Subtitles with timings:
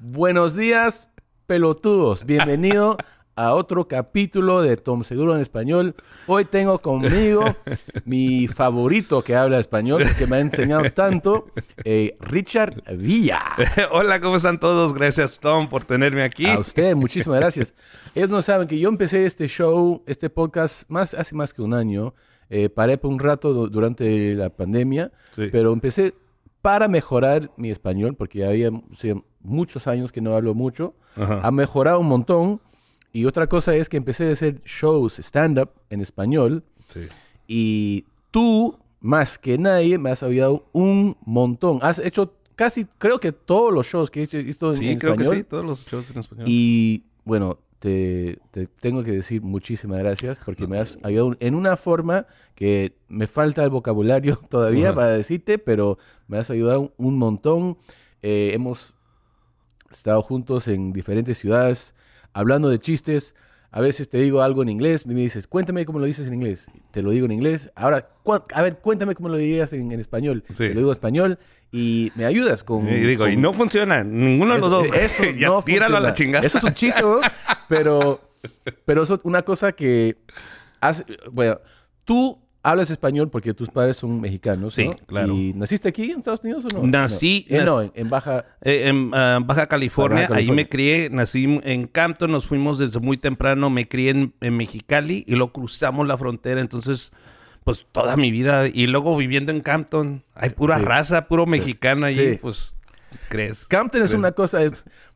[0.00, 1.08] Buenos días,
[1.46, 2.24] pelotudos.
[2.24, 2.96] Bienvenido
[3.34, 5.94] a otro capítulo de Tom Seguro en Español.
[6.26, 7.44] Hoy tengo conmigo
[8.04, 11.46] mi favorito que habla español, que me ha enseñado tanto,
[11.84, 13.40] eh, Richard Villa.
[13.92, 14.94] Hola, ¿cómo están todos?
[14.94, 16.46] Gracias, Tom, por tenerme aquí.
[16.46, 17.74] A usted, muchísimas gracias.
[18.14, 21.74] Ellos no saben que yo empecé este show, este podcast, más, hace más que un
[21.74, 22.14] año.
[22.50, 25.48] Eh, paré por un rato du- durante la pandemia, Sí.
[25.52, 26.14] pero empecé
[26.62, 30.94] para mejorar mi español, porque había o sea, muchos años que no hablo mucho.
[31.16, 31.40] Ajá.
[31.42, 32.60] Ha mejorado un montón.
[33.12, 36.62] Y otra cosa es que empecé a hacer shows stand-up en español.
[36.84, 37.00] Sí.
[37.46, 41.78] Y tú, más que nadie, me has ayudado un montón.
[41.82, 45.12] Has hecho casi, creo que todos los shows que he hecho- visto Sí, en creo
[45.14, 45.32] español.
[45.32, 46.44] que sí, todos los shows en español.
[46.48, 51.76] Y bueno, te, te tengo que decir muchísimas gracias porque me has ayudado en una
[51.76, 54.94] forma que me falta el vocabulario todavía Ajá.
[54.96, 57.78] para decirte, pero me has ayudado un montón.
[58.20, 58.94] Eh, hemos
[59.90, 61.94] estado juntos en diferentes ciudades
[62.32, 63.34] hablando de chistes.
[63.70, 66.34] A veces te digo algo en inglés, y me dices, cuéntame cómo lo dices en
[66.34, 66.68] inglés.
[66.90, 67.70] Te lo digo en inglés.
[67.74, 68.08] Ahora,
[68.54, 70.42] a ver, cuéntame cómo lo dirías en, en español.
[70.48, 70.56] Sí.
[70.56, 71.38] Te lo digo en español
[71.70, 72.88] y me ayudas con...
[72.88, 74.88] y digo, y no funciona, ninguno de los dos.
[74.92, 76.46] eso ya no tíralo a la chingada.
[76.46, 77.02] Eso es un chiste.
[77.68, 78.22] Pero,
[78.86, 80.16] pero eso es una cosa que
[80.80, 81.60] hace, bueno,
[82.04, 82.38] tú
[82.70, 84.96] hablas español porque tus padres son mexicanos, Sí, ¿no?
[85.06, 85.34] claro.
[85.34, 86.82] ¿Y naciste aquí en Estados Unidos o no?
[86.84, 88.44] Nací- No, Eh, no, en, en Baja...
[88.62, 93.00] Eh, en ah, Baja California, Baja ahí me crié, nací en Campton, nos fuimos desde
[93.00, 97.12] muy temprano, me crié en, en Mexicali y luego cruzamos la frontera, entonces,
[97.64, 100.84] pues toda mi vida, y luego viviendo en Campton, hay pura Sí.
[100.84, 102.38] raza, puro mexicano allí, Sí.
[102.40, 102.76] pues,
[103.28, 103.64] crees.
[103.66, 104.18] Campton es crees.
[104.18, 104.60] una cosa...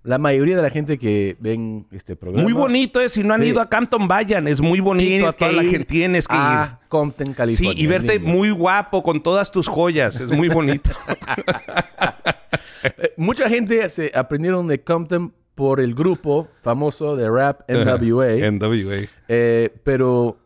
[0.05, 2.42] la mayoría de la gente que ven este programa...
[2.42, 3.48] Muy bonito es, si no han Sí.
[3.48, 6.27] ido a Campton, vayan, es muy bonito, Tienes a toda que la ir gente tienes
[6.27, 6.89] que a ir.
[6.89, 7.83] Compton, Sí, California.
[7.83, 8.28] y verte lindo.
[8.28, 10.91] muy guapo con todas tus joyas, es muy bonito.
[12.83, 18.50] Eh, mucha gente se aprendieron de Compton por el grupo famoso de rap NWA.
[18.50, 19.06] NWA.
[19.28, 20.39] Eh, pero,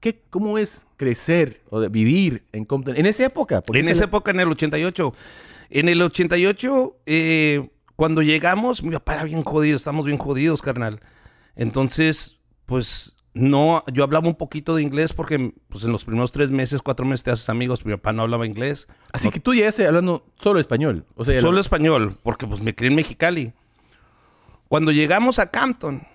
[0.00, 2.96] ¿qué, ¿cómo es crecer o de vivir en Compton?
[2.96, 3.62] En esa época.
[3.72, 5.12] En esa la- época, en el 88.
[5.70, 11.00] En el 88, eh, cuando llegamos, mi papá era bien jodido, estamos bien jodidos, carnal.
[11.56, 16.50] Entonces, pues, no, yo hablaba un poquito de inglés porque, pues, en los primeros tres
[16.50, 18.86] meses, cuatro meses te haces amigos, mi papá no hablaba inglés.
[19.12, 21.06] Así que tú llegaste hablando solo español.
[21.16, 23.52] O sea, Solo español, porque, pues, me crié en Mexicali.
[24.68, 26.06] Cuando llegamos a Campton,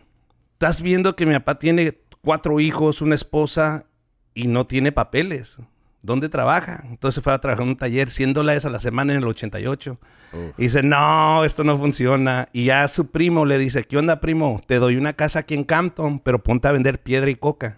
[0.53, 3.85] estás viendo que mi papá tiene cuatro hijos, una esposa
[4.33, 5.57] y no tiene papeles.
[6.03, 6.83] ¿Dónde trabaja?
[6.89, 9.99] Entonces fue a trabajar en un taller 100 dólares a la semana en el 88.
[10.33, 10.59] Uf.
[10.59, 12.49] Y dice, no, esto no funciona.
[12.53, 14.61] Y ya su primo le dice, ¿qué onda, primo?
[14.65, 17.77] Te doy una casa aquí en Campton, pero ponte a vender piedra y coca.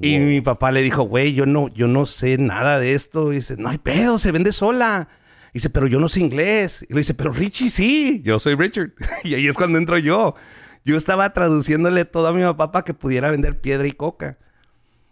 [0.00, 3.32] Y mi papá le dijo, güey, yo no, yo no sé nada de esto.
[3.32, 5.08] Y dice, no hay pedo, se vende sola.
[5.50, 6.84] Y dice, pero yo no sé inglés.
[6.88, 8.92] Y le dice, pero Richie sí, yo soy Richard.
[9.24, 10.34] y ahí es cuando entro yo.
[10.84, 14.38] Yo estaba traduciéndole todo a mi papá para que pudiera vender piedra y coca.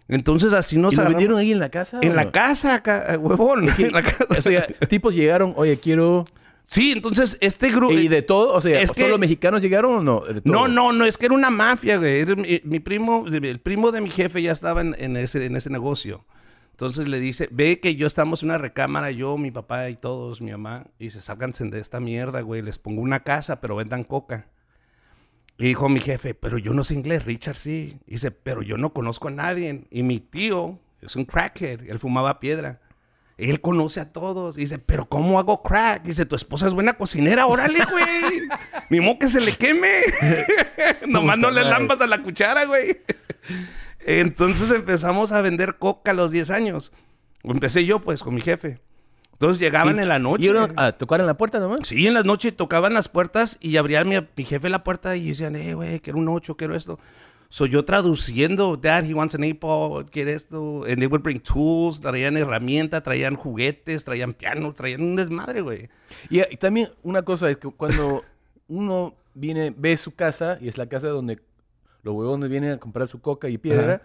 [0.09, 1.99] Entonces así nos ¿Y lo vendieron ahí en la casa?
[2.03, 3.69] En la casa, ca- huevón.
[3.79, 4.27] En la casa.
[4.39, 6.25] O sea, tipos llegaron, oye, quiero...
[6.69, 7.93] Sí, entonces este grupo...
[7.95, 8.53] ¿Y de todo?
[8.55, 10.23] O sea, es que- ¿solo mexicanos llegaron o no?
[10.45, 12.25] No, no, no, es que era una mafia, güey.
[12.37, 15.71] Mi, mi primo, el primo de mi jefe ya estaba en, en ese, en ese
[15.71, 16.25] negocio.
[16.73, 20.41] Entonces le dice, ve que yo estamos en una recámara, yo, mi papá y todos,
[20.43, 20.85] mi mamá.
[20.99, 22.63] Y dice, sálganse de esta mierda, güey.
[22.63, 24.47] Les pongo una casa, pero vendan coca.
[25.59, 27.99] Y dijo mi jefe, pero yo no sé inglés, Richard sí.
[28.07, 29.85] Y dice, pero yo no conozco a nadie.
[29.91, 32.81] Y mi tío es un crackhead, él fumaba piedra.
[33.39, 34.57] Él conoce a todos.
[34.57, 36.05] Y dice, pero ¿cómo hago crack?
[36.05, 38.49] Y dice, tu esposa es buena cocinera, órale, güey.
[38.91, 40.01] Ni modo que se le queme.
[41.07, 42.99] Nomás no le lampas a la cuchara, güey.
[44.01, 46.93] Entonces empezamos a vender coca a los 10 años.
[47.43, 48.81] Empecé yo, pues, con mi jefe.
[49.37, 50.45] Entonces llegaban Y- en la noche.
[50.45, 51.81] ¿Llegaron a tocar en la puerta nomás?
[51.87, 55.29] Sí, en las noches tocaban las puertas y abría mi, mi jefe la puerta y
[55.29, 56.99] decían, eh, güey, quiero un ocho, quiero esto.
[57.49, 60.85] Soy yo traduciendo, Dad, he wants an apple, quiere esto.
[60.85, 65.89] And they would bring tools, traían herramientas, traían juguetes, traían pianos, traían un desmadre, güey.
[66.31, 68.25] Y, y también una cosa es que cuando
[68.69, 71.39] uno viene, ve su casa, y es la casa donde
[72.03, 74.03] los huevones vienen a comprar su coca y piedra, Ajá.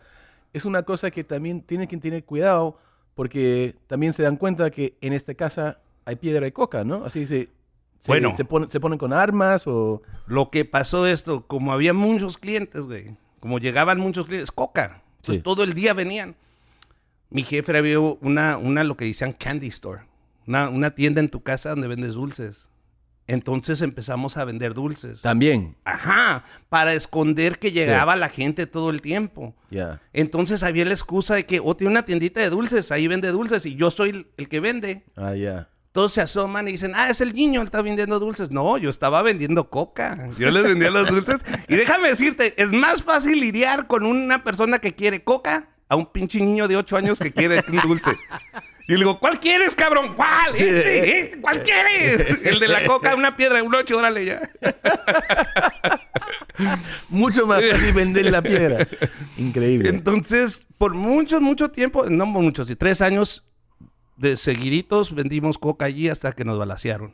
[0.54, 2.78] es una cosa que también tienen que tener cuidado
[3.16, 7.06] porque también se dan cuenta que en esta casa hay piedra y coca, ¿no?
[7.06, 7.50] Así se,
[8.00, 8.36] se, Bueno.
[8.36, 10.02] se, ponen, se ponen con armas o...
[10.28, 15.02] Lo que pasó esto, como había muchos clientes, güey, como llegaban muchos clientes, coca.
[15.24, 15.44] Pues Sí.
[15.44, 16.36] todo el día venían.
[17.30, 20.02] Mi jefe había una, una lo que decían candy store,
[20.48, 22.70] una, una tienda en tu casa donde vendes dulces.
[23.32, 25.22] Entonces empezamos a vender dulces.
[25.22, 29.56] También, Ajá, para esconder que llegaba la gente todo el tiempo.
[29.70, 30.02] ya.
[30.12, 33.66] Entonces había la excusa de que, oh, tiene una tiendita de dulces, ahí vende dulces
[33.66, 35.06] y yo soy el, que vende.
[35.16, 35.70] Ah, ya.
[35.94, 38.52] Todos se asoman y dicen, ah, es el niño, él está vendiendo dulces.
[38.52, 40.28] No, yo estaba vendiendo coca.
[40.38, 41.40] Yo les vendía los dulces.
[41.70, 46.06] Y déjame decirte, es más fácil lidiar con una persona que quiere coca a un
[46.06, 48.12] pinche niño de 8 años que quiere un dulce.
[48.92, 50.16] Y le digo, ¿cuál quieres, cabrón?
[50.18, 50.52] ¿Cuál?
[50.52, 52.42] Este, este, ¿Cuál quieres?
[52.44, 54.52] El de la coca, una piedra, un ocho, órale ya.
[57.08, 58.86] Mucho más fácil vender la piedra.
[59.38, 59.88] Increíble.
[59.88, 63.46] Entonces, por mucho, mucho tiempo, no muchos, y tres años
[64.18, 67.14] de seguiditos vendimos coca allí hasta que nos balacearon.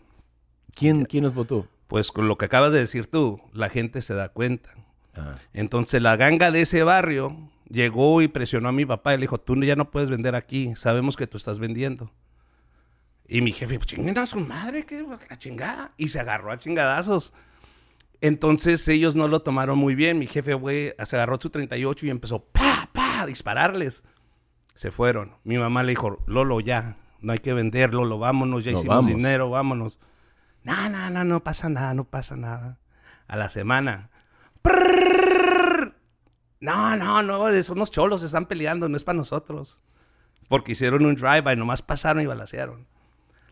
[0.74, 1.68] ¿Quién, ¿Quién nos votó?
[1.85, 4.71] Pues con lo que acabas de decir tú, la gente se da cuenta.
[5.15, 5.35] Ah.
[5.53, 9.40] Entonces la ganga de ese barrio llegó y presionó a mi papá y le dijo,
[9.40, 12.12] tú ya no puedes vender aquí, sabemos que tú estás vendiendo.
[13.28, 15.92] Y mi jefe, pues chinguen a su madre, que la chingada.
[15.98, 17.34] Y se agarró a chingadazos.
[18.22, 20.18] Entonces ellos no lo tomaron muy bien.
[20.18, 24.04] Mi jefe, güey, se agarró su 38 y empezó, pa, pa, a dispararles.
[24.75, 25.34] Se fueron.
[25.44, 28.96] Mi mamá le dijo, Lolo, ya, no hay que vender, Lolo, vámonos, ya No, hicimos
[28.96, 29.12] vamos.
[29.12, 30.00] dinero, vámonos.
[30.63, 32.80] No, no, no, no pasa nada, no pasa nada.
[33.28, 34.10] A la semana.
[34.62, 35.37] Prrrr.
[36.59, 39.80] No, no, no, son unos cholos, se están peleando, no es para nosotros.
[40.48, 42.88] Porque hicieron un drive-by, nomás pasaron y balacearon.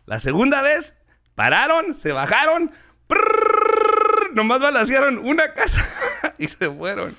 [0.06, 0.96] La segunda vez,
[1.34, 2.70] pararon, se bajaron,
[3.06, 5.84] prrrr, nomás balacearon una casa
[6.38, 7.14] y se fueron.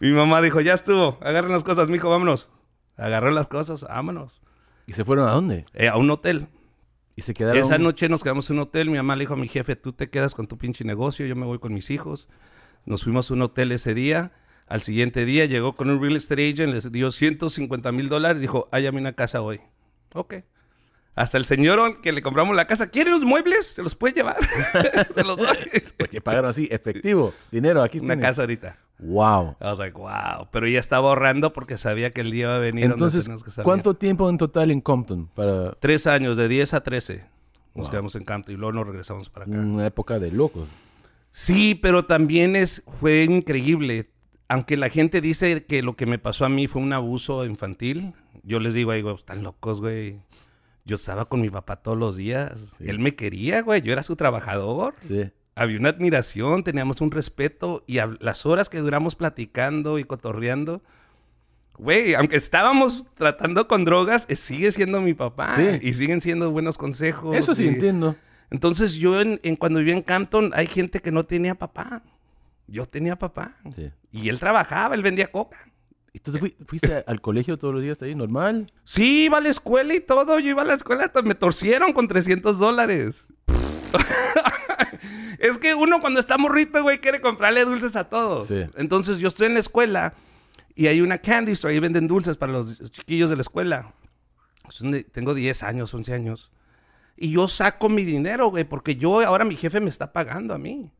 [0.00, 2.50] Mi mamá dijo, ya estuvo, agarren las cosas, mijo, vámonos.
[2.96, 4.42] Agarró las cosas, vámonos.
[4.86, 5.64] ¿Y se fueron a dónde?
[5.74, 6.48] Eh, a un hotel.
[7.14, 7.60] Y se quedaron.
[7.60, 8.90] Esa noche nos quedamos en un hotel.
[8.90, 11.36] Mi mamá le dijo a mi jefe, tú te quedas con tu pinche negocio, yo
[11.36, 12.28] me voy con mis hijos.
[12.84, 14.32] Nos fuimos a un hotel ese día.
[14.72, 18.40] Al siguiente día llegó con un real estate agent, les dio 150 mil dólares.
[18.40, 19.60] Dijo, hállame una casa hoy.
[20.14, 20.36] Ok.
[21.14, 23.66] Hasta el señor al que le compramos la casa, ¿quiere los muebles?
[23.66, 24.38] Se los puede llevar.
[25.14, 25.58] Se los doy.
[25.98, 28.24] Porque pagaron así, efectivo, dinero, aquí Una tienes.
[28.26, 28.78] casa ahorita.
[28.98, 29.56] Wow.
[29.60, 30.48] I was like, wow.
[30.50, 33.44] Pero ella estaba ahorrando porque sabía que el día iba a venir donde Entonces, teníamos
[33.44, 33.64] que salir.
[33.64, 35.26] ¿cuánto tiempo en total en Compton?
[35.34, 37.24] Para Tres años, de 10 a 13.
[37.74, 37.90] Nos Wow.
[37.90, 39.54] quedamos en Campton y luego nos regresamos para acá.
[39.58, 40.66] una época de locos.
[41.30, 44.08] Sí, pero también es, fue increíble.
[44.52, 48.12] Aunque la gente dice que lo que me pasó a mí fue un abuso infantil,
[48.42, 50.18] yo les digo, güey, están locos, güey.
[50.84, 52.74] Yo estaba con mi papá todos los días.
[52.76, 52.84] Sí.
[52.88, 53.80] Él me quería, güey.
[53.82, 54.94] Yo era su trabajador.
[55.00, 55.30] Sí.
[55.54, 57.82] Había una admiración, teníamos un respeto.
[57.86, 60.82] Y a- las horas que duramos platicando y cotorreando,
[61.78, 65.56] güey, aunque estábamos tratando con drogas, eh, sigue siendo mi papá.
[65.56, 65.78] Sí.
[65.80, 67.36] Y siguen siendo buenos consejos.
[67.36, 68.16] Eso sí y- entiendo.
[68.50, 72.02] entonces yo en, en cuando vivía en Campton hay gente que no tenía papá.
[72.66, 73.56] Yo tenía papá.
[73.74, 73.90] Sí.
[74.10, 75.58] Y él trabajaba, él vendía coca.
[76.14, 78.70] ¿Y tú te fui- fuiste al colegio todos los días ahí, normal?
[78.84, 80.38] Sí, iba a la escuela y todo.
[80.38, 83.26] Yo iba a la escuela, me torcieron con 300 dólares.
[85.38, 88.48] es que uno cuando está morrito, güey, quiere comprarle dulces a todos.
[88.48, 88.64] Sí.
[88.76, 90.14] Entonces yo estoy en la escuela
[90.74, 93.92] y hay una candy store, ahí venden dulces para los chiquillos de la escuela.
[95.12, 96.50] Tengo 10 años, 11 años.
[97.16, 100.58] Y yo saco mi dinero, güey, porque yo, ahora mi jefe me está pagando a
[100.58, 100.90] mí.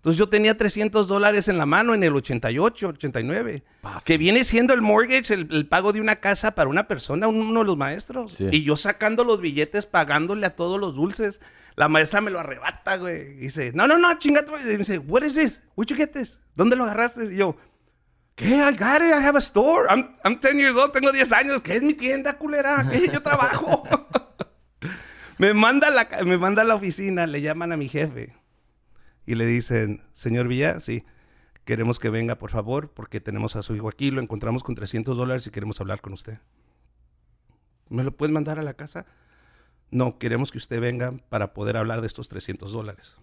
[0.00, 4.02] Entonces yo tenía 300 dólares en la mano en el 88, 89, Paf.
[4.02, 7.36] que viene siendo el mortgage, el, el pago de una casa para una persona, un-
[7.42, 8.32] uno de los maestros.
[8.32, 8.48] Sí.
[8.50, 11.40] Y yo sacando los billetes, pagándole a todos los dulces.
[11.76, 13.32] La maestra me lo arrebata, güey.
[13.32, 14.50] Y dice, no, no, no, chingate.
[14.62, 15.60] Y me dice, what is this?
[15.76, 16.40] Where'd you get this?
[16.54, 17.32] ¿Dónde lo agarraste?
[17.32, 17.56] Y yo,
[18.36, 18.46] ¿qué?
[18.56, 19.86] I got it, I have a store.
[19.90, 21.60] I'm, I'm 10 years old, tengo 10 años.
[21.62, 22.86] ¿Qué es mi tienda, culera?
[22.90, 23.06] ¿Qué?
[23.12, 23.82] Yo trabajo.
[25.38, 28.34] me, manda la, me manda a la oficina, le llaman a mi jefe.
[29.26, 31.04] Y le dicen, señor Villa, sí,
[31.64, 35.16] queremos que venga, por favor, porque tenemos a su hijo aquí, lo encontramos con 300
[35.16, 36.38] dólares y queremos hablar con usted.
[37.88, 39.06] ¿Me lo pueden mandar a la casa?
[39.90, 43.16] No, queremos que usted venga para poder hablar de estos 300 dólares.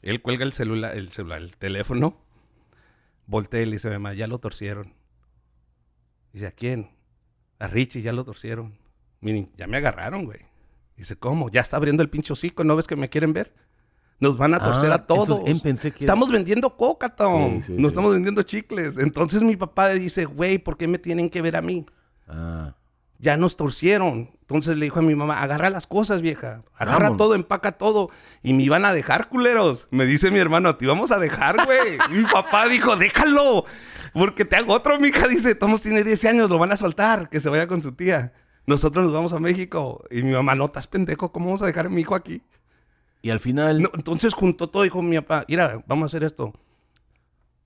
[0.00, 2.16] Él cuelga el celular, el celular, el teléfono,
[3.26, 4.94] voltea y le dice, mamá, ya lo torcieron.
[6.32, 6.90] Dice, ¿a quién?
[7.58, 8.78] A Richie, ya lo torcieron.
[9.20, 10.40] Miren, ya me agarraron, güey.
[10.96, 11.50] Dice, ¿cómo?
[11.50, 13.54] Ya está abriendo el pinche hocico, ¿no ves que me quieren ver?
[14.22, 15.38] Nos van a torcer Ah, a todos.
[15.40, 17.56] entonces pensé que era- Estamos vendiendo coca, Tom.
[17.56, 17.86] Sí, sí, no sí.
[17.88, 18.96] estamos vendiendo chicles.
[18.96, 21.84] Entonces mi papá dice, güey, ¿por qué me tienen que ver a mí?
[22.28, 22.74] Ah,
[23.18, 24.30] Ya nos torcieron.
[24.40, 26.62] Entonces le dijo a mi mamá, agarra las cosas, vieja.
[26.76, 27.18] Agarra Vamos.
[27.18, 28.10] todo, empaca todo.
[28.42, 29.86] Y me iban a dejar, culeros.
[29.92, 31.98] Me dice mi hermano, te íbamos a dejar, güey.
[32.10, 33.64] Y mi papá dijo, déjalo.
[34.12, 35.26] Porque te hago otro, mija.
[35.28, 37.28] Dice, Tomás tiene 10 años, lo van a soltar.
[37.28, 38.32] Que se vaya con su tía.
[38.66, 40.04] Nosotros nos vamos a México.
[40.10, 41.30] Y mi mamá, no, estás pendejo.
[41.32, 42.42] ¿Cómo vamos a dejar a mi hijo aquí?
[43.22, 46.52] Y al final, No, entonces juntó todo, dijo mi papá, mira, vamos a hacer esto.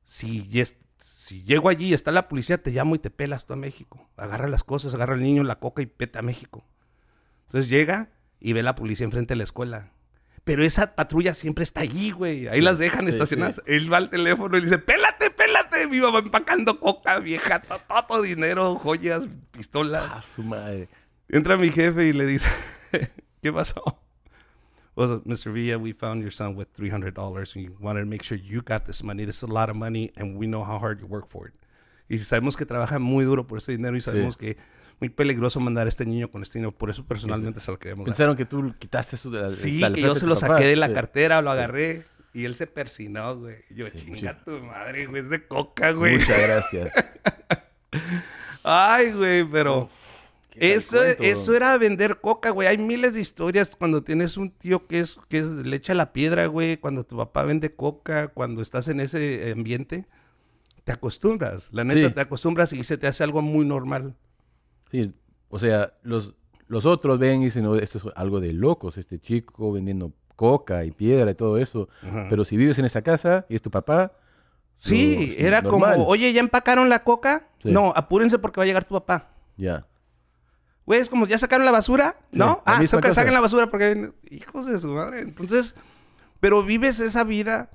[0.05, 3.53] Si, yes- si llego allí y está la policía, te llamo y te pelas tú
[3.55, 4.09] a México.
[4.17, 6.65] Agarra las cosas, agarra al niño, la coca y peta a México.
[7.47, 8.11] Entonces llega
[8.41, 9.93] y ve la policía enfrente de la escuela.
[10.45, 12.47] Pero esa patrulla siempre está allí, güey.
[12.47, 13.57] Ahí Sí, las dejan sí, estacionadas.
[13.57, 13.63] sí.
[13.67, 15.89] Él va al teléfono y le dice, pélate, pélate.
[15.89, 20.05] Mi mamá empacando coca, vieja, to- todo, dinero, joyas, pistolas.
[20.09, 20.89] a su madre.
[21.29, 22.47] Entra mi jefe y le dice,
[23.43, 23.83] ¿Qué pasó?
[24.97, 25.53] Well, Mr.
[25.53, 28.87] Villa, we found your son with $300 and we wanted to make sure you got
[28.87, 29.27] this money.
[29.27, 31.55] This is a lot of money and we know how hard you work for it.
[32.09, 34.57] Y sabemos que trabaja muy duro por ese dinero y sabemos que
[35.01, 36.73] muy peligroso mandar a este niño con este dinero.
[36.73, 38.13] Por eso personalmente se lo queremos dar.
[38.15, 40.87] Pensaron que tú quitaste eso de la Sí, que yo se lo saqué de la
[40.89, 40.95] Sí.
[40.95, 43.57] cartera, lo agarré y él se persinó, güey.
[43.75, 44.39] Yo, Sí, chinga sí.
[44.47, 46.17] tu madre, güey, es de coca, güey.
[46.19, 46.95] Muchas gracias.
[48.63, 49.89] Ay, güey, pero...
[49.89, 50.16] ¿Qué tal
[50.59, 52.69] Eso, eso era vender coca, güey.
[52.69, 56.13] Hay miles de historias cuando tienes un tío que es, que es le echa la
[56.13, 56.77] piedra, güey.
[56.79, 60.07] Cuando tu papá vende coca, cuando estás en ese ambiente,
[60.85, 61.69] te acostumbras.
[61.73, 62.15] La neta, Sí.
[62.15, 64.15] te acostumbras y se te hace algo muy normal.
[64.91, 65.13] Sí,
[65.49, 66.35] o sea, los,
[66.69, 70.85] los otros ven y dicen, no, esto es algo de locos, este chico vendiendo coca
[70.85, 71.89] y piedra y todo eso.
[72.03, 72.27] Ajá.
[72.31, 74.13] Pero si vives en esa casa y es tu papá,
[74.79, 75.95] Sí, lo- era normal.
[75.97, 77.49] como, oye, ¿ya empacaron la coca?
[77.63, 77.71] Sí.
[77.73, 79.31] No, apúrense porque va a llegar tu papá.
[79.57, 79.87] ya.
[80.87, 82.17] Güey, es como, ¿ya sacaron la basura?
[82.33, 82.63] ¿No?
[82.65, 84.13] Ah, saca- saquen la basura porque...
[84.31, 85.21] Hijos de su madre.
[85.21, 85.75] Entonces,
[86.39, 87.71] pero vives esa vida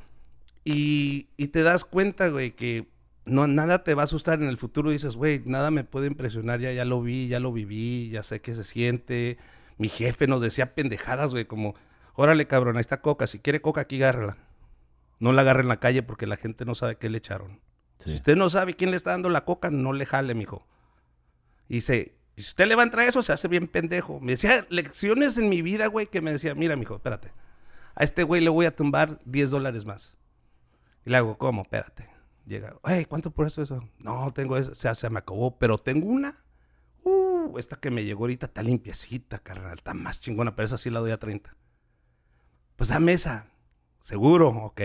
[0.63, 2.87] y, y te das cuenta, güey, que
[3.25, 4.91] no, nada te va a asustar en el futuro.
[4.91, 6.61] dices, güey, nada me puede impresionar.
[6.61, 9.37] Ya, ya lo vi, ya lo viví, ya sé qué se siente.
[9.77, 11.75] Mi jefe nos decía pendejadas, güey, como,
[12.13, 13.27] órale, cabrón, ahí está coca.
[13.27, 14.37] Si quiere coca, aquí agárrala.
[15.19, 17.59] No la agarre en la calle porque la gente no sabe qué le echaron.
[17.99, 18.11] Sí.
[18.11, 20.65] Si usted no sabe quién le está dando la coca, no le jale, mijo.
[21.67, 24.19] Y dice, y si usted le va a entrar eso, se hace bien pendejo.
[24.19, 27.31] Me decía lecciones en mi vida, güey, que me decía, mira, mijo, espérate.
[27.95, 30.17] A este güey le voy a tumbar 10 dólares más.
[31.05, 31.61] Y le hago, ¿cómo?
[31.61, 32.09] Espérate.
[32.45, 33.87] Llega, hey, ¿cuánto por eso eso?
[33.99, 34.71] No, tengo eso.
[34.71, 36.43] O sea, se me acabó, pero tengo una.
[37.03, 39.73] Uh, esta que me llegó ahorita está limpiecita, carnal.
[39.75, 41.55] Está más chingona, pero esa sí la doy a 30.
[42.75, 43.47] Pues dame esa.
[43.99, 44.49] ¿Seguro?
[44.49, 44.81] Ok.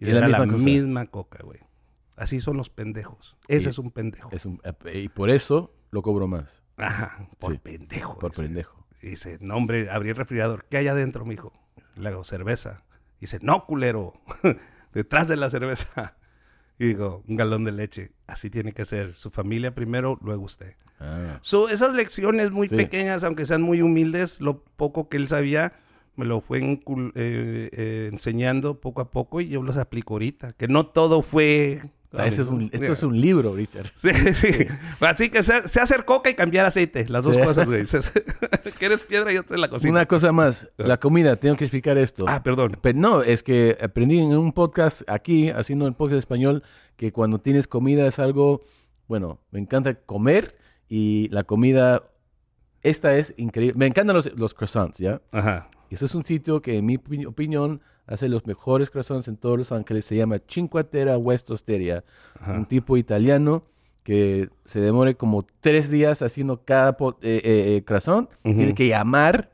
[0.00, 0.64] Y la era la misma cosa.
[0.64, 1.60] misma coca, güey.
[2.16, 3.36] Así son los pendejos.
[3.48, 4.28] Ese Y- es un pendejo.
[4.32, 8.18] Es un- eh, y por eso lo cobro más, Ajá, por Sí, pendejo.
[8.18, 8.42] por dice.
[8.42, 8.86] pendejo.
[9.02, 10.64] Dice, no, hombre, abrí el refrigerador.
[10.68, 11.52] ¿Qué hay adentro, mijo?
[11.96, 12.82] Le hago cerveza.
[13.20, 14.14] Dice, no, culero.
[14.92, 16.16] Detrás de la cerveza.
[16.78, 18.12] Y digo, un galón de leche.
[18.26, 19.14] Así tiene que ser.
[19.16, 20.74] Su familia primero, luego usted.
[21.00, 22.76] Ah, So, esas lecciones muy Sí.
[22.76, 25.72] pequeñas, aunque sean muy humildes, lo poco que él sabía,
[26.16, 26.78] me lo fue eh,
[27.14, 30.52] eh, enseñando poco a poco y yo los aplico ahorita.
[30.54, 31.82] Que no todo fue...
[32.16, 33.86] Ah, es un- esto es un libro, Richard.
[33.96, 34.66] Sí, sí.
[35.00, 37.06] Así que sé, sé hacer coca y cambiar aceite.
[37.08, 37.42] Las dos Sí.
[37.42, 37.86] cosas, güey.
[37.86, 38.24] Sé- sé-
[38.78, 39.90] que eres piedra y yo estoy en la cocina.
[39.92, 42.24] Una cosa más, la comida, tengo que explicar esto.
[42.26, 42.78] Ah, perdón.
[42.80, 46.62] Pero no, es que aprendí en un podcast aquí, haciendo el podcast español,
[46.96, 48.62] que cuando tienes comida es algo,
[49.06, 50.56] bueno, me encanta comer
[50.88, 52.04] y la comida,
[52.82, 53.78] esta es increíble.
[53.78, 55.20] Me encantan los, los croissants, ¿ya?
[55.30, 55.68] Ajá.
[55.90, 59.36] Y eso es un sitio que en mi opi- opinión hace los mejores croissants en
[59.36, 60.04] todos Los Ángeles.
[60.04, 62.04] Se llama Cinque Terre West Osteria.
[62.40, 62.54] Ajá.
[62.54, 63.64] Un tipo italiano
[64.02, 66.90] que se demore como tres días haciendo cada
[67.22, 68.28] eh, eh, eh.
[68.42, 69.50] Tiene que llamar.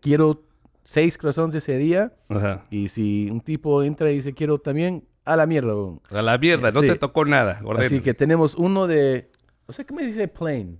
[0.00, 0.42] Quiero
[0.84, 2.12] seis croissants ese día.
[2.28, 2.64] Ajá.
[2.70, 5.72] Y si un tipo entra y dice quiero también, a la mierda.
[6.10, 6.88] A la mierda, no Sí.
[6.88, 7.62] te tocó nada.
[7.78, 9.30] Así que tenemos uno de,
[9.68, 10.78] no sé qué me dice plain.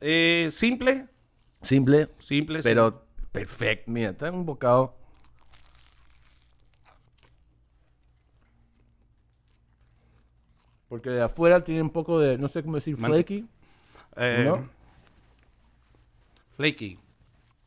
[0.00, 1.06] Eh, simple,
[1.60, 2.60] Simple, simple.
[2.62, 3.90] pero perfecto.
[3.90, 4.94] Mira, está un bocado.
[10.88, 13.46] Porque de afuera tiene un poco de, no sé cómo decir, flaky.
[14.16, 14.68] Eh, ¿no?
[16.56, 16.98] Flaky.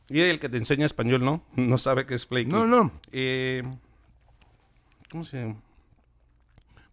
[0.10, 1.42] Y el que te enseña español, ¿no?
[1.56, 2.50] No sabe qué es flaky.
[2.50, 2.92] No, no.
[3.12, 3.64] Eh,
[5.10, 5.56] ¿Cómo se llama?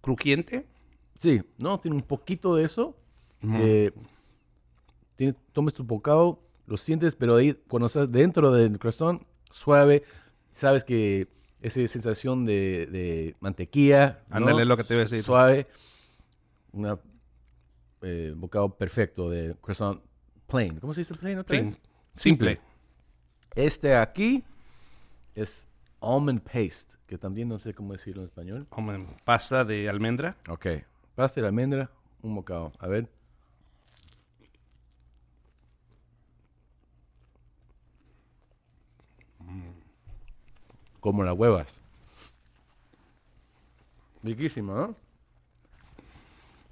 [0.00, 0.66] ¿Crujiente?
[1.20, 2.96] Sí, no, tiene un poquito de eso.
[3.42, 3.56] Ujú.
[3.56, 3.92] que
[5.16, 6.38] tienes, tomes tu bocado,
[6.70, 10.04] lo sientes, pero ahí cuando estás dentro del croissant, suave,
[10.52, 11.26] sabes que
[11.60, 14.36] esa sensación de, de mantequilla, ¿no?
[14.36, 15.22] Ándale, lo que te iba a decir.
[15.22, 15.66] Suave,
[16.72, 16.96] un
[18.36, 20.00] bocado perfecto de croissant
[20.46, 20.78] plain.
[20.78, 21.62] ¿Cómo se dice plain otra Sí.
[21.64, 21.78] vez?
[22.16, 22.60] Simple.
[23.54, 24.44] Este aquí
[25.34, 25.68] es
[26.00, 28.66] almond paste, que también no sé cómo decirlo en español.
[28.70, 30.36] Hombre, pasta de almendra.
[30.48, 30.66] Ok,
[31.16, 31.90] pasta de almendra,
[32.22, 32.72] un bocado.
[32.78, 33.08] A ver.
[41.00, 41.80] Como las huevas.
[44.22, 44.94] Riquísima, ¿no?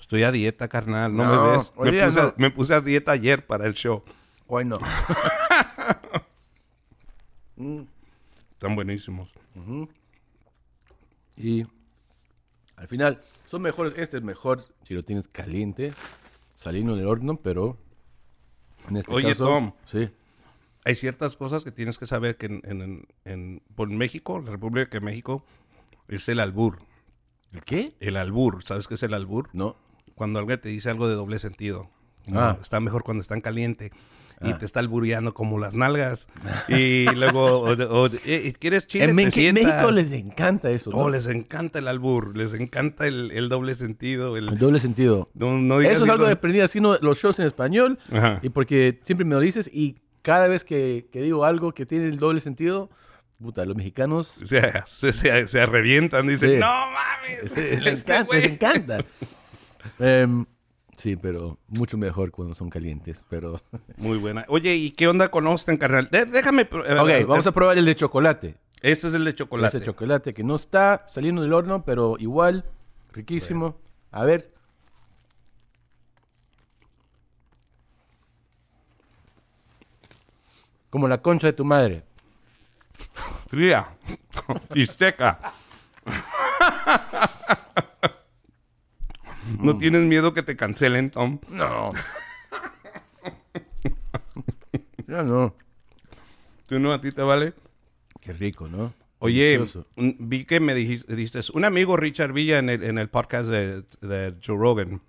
[0.00, 1.14] Estoy a dieta, carnal.
[1.14, 1.73] No, No, me ves.
[1.76, 2.28] Me puse, no.
[2.28, 4.02] a, me puse a dieta ayer para el show.
[4.47, 4.78] Hoy no.
[8.52, 9.28] Están buenísimos.
[11.37, 11.66] Y
[12.76, 13.94] al final, son mejores.
[13.97, 15.92] Este es mejor si lo tienes caliente,
[16.56, 17.76] saliendo del horno, pero
[18.88, 19.44] en este Oye, caso.
[19.47, 19.73] Tom.
[19.87, 20.08] Sí.
[20.85, 24.90] Hay ciertas cosas que tienes que saber que en, en, en- por México, la República
[24.92, 25.44] de México,
[26.08, 26.78] es el albur.
[27.52, 27.92] ¿El qué?
[28.00, 28.62] El albur.
[28.64, 29.49] ¿Sabes qué es el albur?
[29.52, 29.76] No.
[30.14, 31.90] Cuando alguien te dice algo de doble sentido.
[32.28, 32.54] Ah.
[32.56, 33.90] No, está mejor cuando están caliente.
[34.40, 34.58] y Ah.
[34.58, 36.28] te está albureando como las nalgas.
[36.68, 39.06] Y luego, o, o, eh, ¿quieres chile?
[39.06, 39.52] en Te.
[39.52, 40.99] México les encanta eso, ¿no?
[40.99, 44.37] Oh, les encanta el albur, les encanta el, el doble sentido.
[44.37, 45.28] El, El doble sentido.
[45.35, 48.38] no, no digas Eso es algo de aprendí haciendo los shows en español Ajá.
[48.42, 52.06] y porque siempre me lo dices y cada vez que, que digo algo que tiene
[52.06, 52.90] el doble sentido,
[53.40, 56.56] puta, los mexicanos O sea, se, se, se revientan, dicen, Sí.
[56.58, 57.56] no mames.
[57.56, 57.56] Les
[57.98, 58.42] este encanta, güey".
[58.42, 59.04] les encanta.
[59.98, 60.44] Em,
[60.96, 63.22] sí, pero mucho mejor cuando son calientes.
[63.30, 63.60] Pero.
[63.96, 64.44] Muy buena.
[64.48, 66.08] Oye, ¿y qué onda con Austin, carnal?
[66.10, 66.62] De- déjame...
[66.62, 68.56] eh, ok, eh, vamos a probar el de chocolate.
[68.82, 69.76] Este es el de chocolate.
[69.78, 72.64] Ese chocolate que no está saliendo del horno, pero igual,
[73.12, 73.76] riquísimo.
[74.10, 74.52] A ver.
[80.90, 82.02] Como la concha de tu madre.
[83.47, 83.88] Fría.
[84.75, 85.38] y seca.
[89.61, 91.38] ¿No tienes miedo que te cancelen, Tom?
[91.49, 91.90] No.
[95.07, 95.54] ya no.
[96.66, 96.92] ¿Tú no?
[96.92, 97.54] ¿A ti te vale?
[98.21, 98.92] Qué rico, ¿no?
[99.21, 99.59] Oye,
[99.97, 103.83] un- vi que me dijiste, un amigo Richard Villa en el, en el podcast de,
[104.00, 105.00] de Joe Rogan.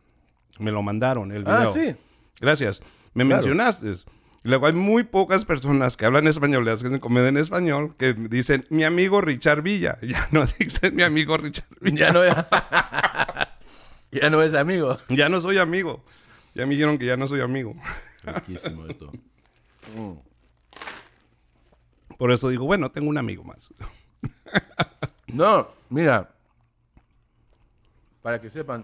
[0.58, 1.70] Me lo mandaron, el video.
[1.70, 1.96] Ah, sí.
[2.40, 2.82] Gracias.
[3.14, 3.38] Me Claro.
[3.38, 3.94] mencionaste.
[4.44, 8.66] Luego hay muy pocas personas que hablan español, le hacen comedia en español, que dicen
[8.70, 9.98] mi amigo Richard Villa.
[10.10, 12.08] Ya no dicen mi amigo Richard Villa.
[12.08, 12.36] Ya no es.
[14.12, 14.98] ya no es amigo.
[15.10, 16.04] Ya no soy amigo.
[16.56, 17.76] Ya me dijeron que ya no soy amigo.
[18.24, 19.12] Riquísimo esto.
[19.96, 20.14] Mm.
[22.18, 23.74] Por eso digo, bueno, tengo un amigo más.
[25.32, 26.28] No, mira.
[28.24, 28.84] Para que sepan.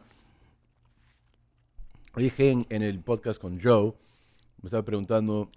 [2.15, 3.93] Dije en, en el podcast con Joe,
[4.65, 5.51] me estaba preguntando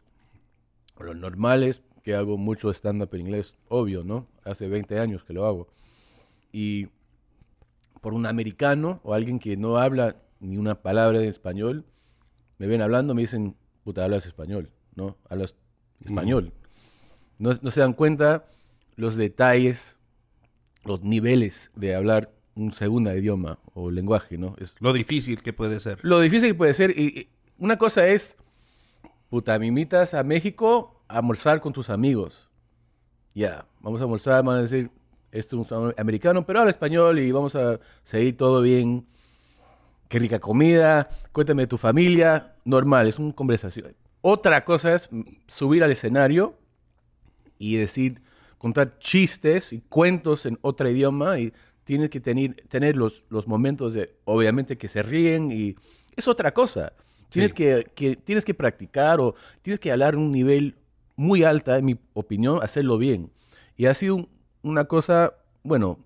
[1.01, 4.27] lo normal es que hago mucho stand-up en inglés, obvio, ¿no?
[4.45, 5.67] Hace 20 años que lo hago.
[6.53, 6.89] Y
[8.03, 11.87] por un americano o alguien que no habla ni una palabra de español,
[12.59, 15.17] me ven hablando, me dicen, puta, hablas español, ¿no?
[15.31, 15.55] Hablas
[16.05, 16.53] español.
[17.39, 18.45] No, no se dan cuenta
[18.97, 19.99] los detalles,
[20.85, 24.55] los niveles de hablar un segundo idioma o lenguaje, ¿no?
[24.59, 25.99] Es Lo difícil que puede ser.
[26.03, 26.91] lo difícil que puede ser.
[26.91, 28.37] Y, y una cosa es,
[29.29, 32.49] puta, me invitas a México a almorzar con tus amigos.
[33.35, 34.91] Ya, vamos a almorzar, van a decir,
[35.31, 39.07] esto es un americano, pero habla español y vamos a seguir todo bien.
[40.09, 42.55] Qué rica comida, cuéntame de tu familia.
[42.65, 43.95] Normal, es una conversación.
[44.23, 45.09] Otra cosa es
[45.47, 46.55] subir al escenario
[47.59, 48.23] y decir,
[48.57, 51.53] contar chistes y cuentos en otro idioma y
[51.85, 55.77] tienes que tener, tener los, los momentos de, obviamente, que se ríen y
[56.17, 56.95] es otra cosa.
[57.31, 57.57] Tienes, Sí.
[57.57, 60.77] que, que- tienes que practicar o tienes que hablar un nivel
[61.17, 63.31] muy alta, en mi opinión, hacerlo bien.
[63.77, 64.29] Y ha sido un-
[64.63, 65.99] una cosa, bueno,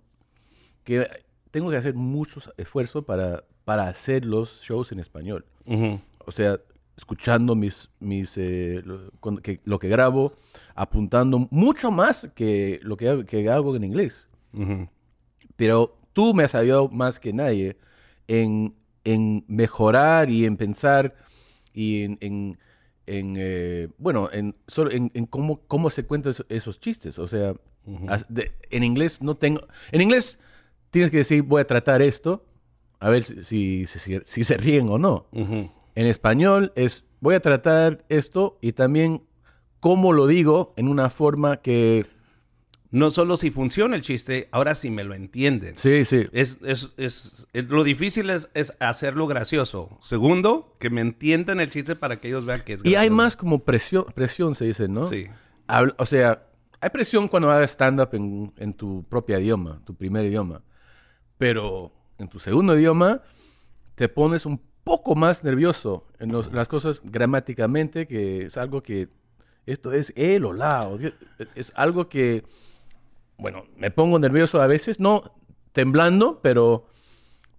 [0.85, 1.07] que
[1.51, 5.45] tengo que hacer mucho esfuerzo para, para hacer los shows en español.
[6.27, 6.59] O sea,
[6.97, 9.11] escuchando mis, mis, eh, lo,
[9.43, 10.35] que, lo que grabo,
[10.75, 14.29] apuntando mucho más que lo que, hago- que hago en inglés.
[15.57, 17.77] Pero tú me has ayudado más que nadie
[18.29, 18.75] en,
[19.05, 21.15] en mejorar y en pensar
[21.75, 22.59] y en, en-
[23.07, 27.19] en, eh, bueno, en, solo en, en cómo, cómo se cuentan esos, esos chistes.
[27.19, 27.55] O sea,
[28.29, 29.67] de- en inglés no tengo...
[29.91, 30.39] En inglés
[30.91, 32.45] tienes que decir, voy a tratar esto,
[33.01, 35.27] a ver si, si, si- si se ríen o no.
[35.95, 39.23] En español es, voy a tratar esto y también
[39.81, 42.07] cómo lo digo en una forma que...
[42.93, 45.77] No solo si funciona el chiste, ahora sí me lo entienden.
[45.79, 46.27] Sí, sí.
[46.33, 49.99] Es, es, es, es- lo difícil es, es hacerlo gracioso.
[50.03, 53.15] Segundo, que me entiendan el chiste para que ellos vean que es Y hay gracioso.
[53.17, 55.07] más como presión, presión se dice, ¿no?
[55.07, 55.27] Sí.
[55.67, 56.47] Habla- o sea,
[56.81, 60.63] hay presión cuando hagas stand-up en, en tu propio idioma, tu primer idioma.
[61.39, 63.23] Pero en tu segundo idioma
[63.95, 69.09] te pones un poco más nervioso en los- las cosas gramáticamente, que es algo que
[69.65, 70.99] esto es el o la, o
[71.55, 72.45] es algo que,
[73.43, 75.35] bueno, me pongo nervioso a veces, no
[75.73, 76.87] temblando, pero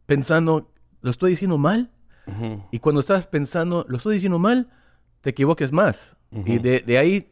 [0.05, 1.91] pensando, ¿lo estoy diciendo mal?
[2.71, 4.69] Y cuando estás pensando, ¿lo estoy diciendo mal?
[5.21, 6.15] Te equivoques más.
[6.45, 7.29] Y de, de ahí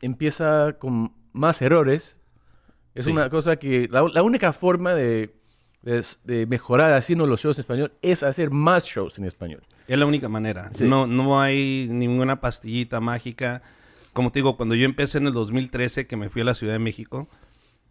[0.00, 2.18] empieza con más errores.
[2.94, 3.10] Es Sí.
[3.12, 5.34] una cosa que la, la única forma de,
[5.82, 9.62] de, de mejorar haciendo los shows en español es hacer más shows en español.
[9.88, 10.70] Es la única manera.
[10.74, 10.84] Sí.
[10.88, 13.62] No, no hay ninguna pastillita mágica.
[14.14, 16.72] Como te digo, cuando yo empecé en el 2013, que me fui a la Ciudad
[16.72, 17.28] de México,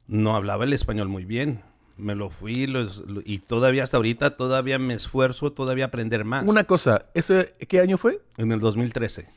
[0.08, 1.62] no hablaba el español muy bien.
[1.98, 6.26] Me lo fui los- lo- y todavía hasta ahorita, todavía me esfuerzo todavía a aprender
[6.26, 6.48] más.
[6.48, 8.20] Una cosa, ¿ese, ¿qué año fue?
[8.38, 9.28] En el 2013.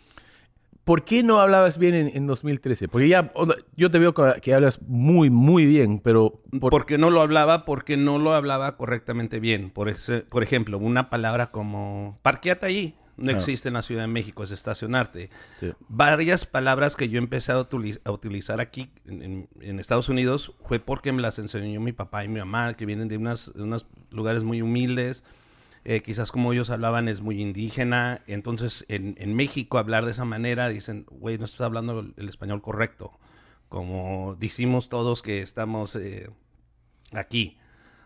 [0.85, 2.87] ¿Por qué no hablabas bien en, en 2013?
[2.89, 3.33] Porque ya
[3.77, 6.41] yo te veo que hablas muy, muy bien, pero...
[6.61, 7.65] por- ¿Por qué no lo hablaba?
[7.65, 9.71] Porque no lo hablaba correctamente bien.
[9.71, 12.95] Por, ese, por ejemplo, una palabra como parqueate allí.
[13.17, 13.35] No Ah.
[13.35, 15.31] existe en la Ciudad de México, es estacionarte.
[15.61, 15.73] Sí.
[15.89, 20.79] Varias palabras que yo empecé a, a utilizar aquí en, en- en Estados Unidos fue
[20.81, 24.43] porque me las enseñó mi papá y mi mamá, que vienen de unas- unos lugares
[24.43, 25.25] muy humildes.
[25.89, 28.21] Eh, quizás como ellos hablaban es muy indígena.
[28.27, 32.29] Entonces, en, en México hablar de esa manera, dicen, güey, no estás hablando el, el
[32.29, 33.13] español correcto.
[33.69, 36.29] Como decimos todos que estamos eh,
[37.13, 37.57] aquí.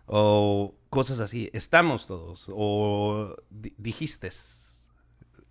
[0.07, 1.49] O cosas así.
[1.55, 2.47] Estamos todos.
[2.53, 4.29] O di- dijiste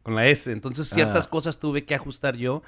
[0.09, 0.51] con la S.
[0.51, 1.29] Entonces, ciertas Ah.
[1.29, 2.63] cosas tuve que ajustar yo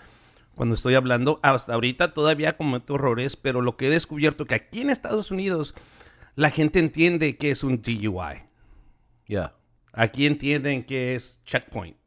[0.54, 1.40] cuando estoy hablando.
[1.42, 5.74] Hasta ahorita todavía cometo errores, pero lo que he descubierto que aquí en Estados Unidos
[6.36, 8.44] la gente entiende que es un DUI.
[9.28, 9.56] Ya.
[9.92, 11.98] Aquí entienden que es checkpoint.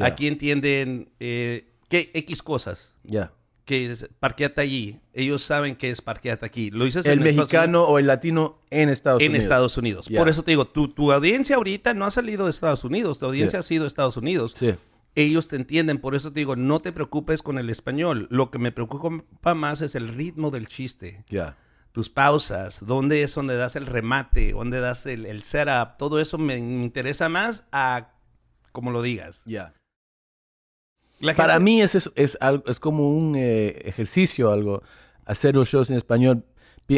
[0.00, 2.94] Aquí entienden eh, que X cosas.
[3.04, 3.32] Ya.
[3.70, 4.98] Que es parqueate allí.
[5.12, 6.72] Ellos saben que es parqueate aquí.
[6.72, 9.44] Lo dices El en mexicano o el latino en Estados Unidos- en Unidos.
[9.44, 10.06] Estados Unidos.
[10.08, 10.18] Ya.
[10.18, 13.20] Por eso te digo, tu, tu audiencia ahorita no ha salido de Estados Unidos.
[13.20, 13.64] Tu audiencia Sí.
[13.64, 14.54] ha sido Estados Unidos.
[14.58, 14.74] Sí.
[15.14, 15.98] Ellos te entienden.
[15.98, 18.26] Por eso te digo, no te preocupes con el español.
[18.30, 21.24] Lo que me preocupa más es el ritmo del chiste.
[21.30, 21.56] Ya.
[21.92, 26.38] tus pausas, dónde es donde das el remate, dónde das el, el setup, todo eso
[26.38, 28.12] me interesa más a
[28.72, 29.42] como lo digas.
[29.44, 29.74] Ya.
[31.20, 34.82] La Para gente- mí es, es, es es como un eh, ejercicio, algo,
[35.26, 36.44] hacer los shows en español.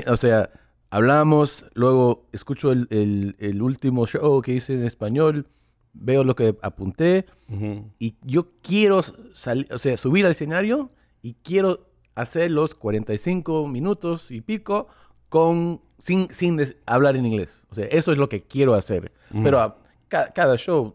[0.07, 0.49] O sea,
[0.91, 5.47] hablamos, luego escucho el, el- el último show que hice en español,
[5.93, 7.91] veo lo que apunté Ujú.
[7.99, 9.03] y yo quiero
[9.35, 14.87] salir, o sea, subir al escenario y quiero hacer los 45 minutos y pico
[15.29, 17.65] con sin, sin hablar en inglés.
[17.71, 19.13] O sea, eso es lo que quiero hacer.
[19.33, 19.43] Ujú.
[19.43, 19.77] Pero a
[20.09, 20.95] ca- cada show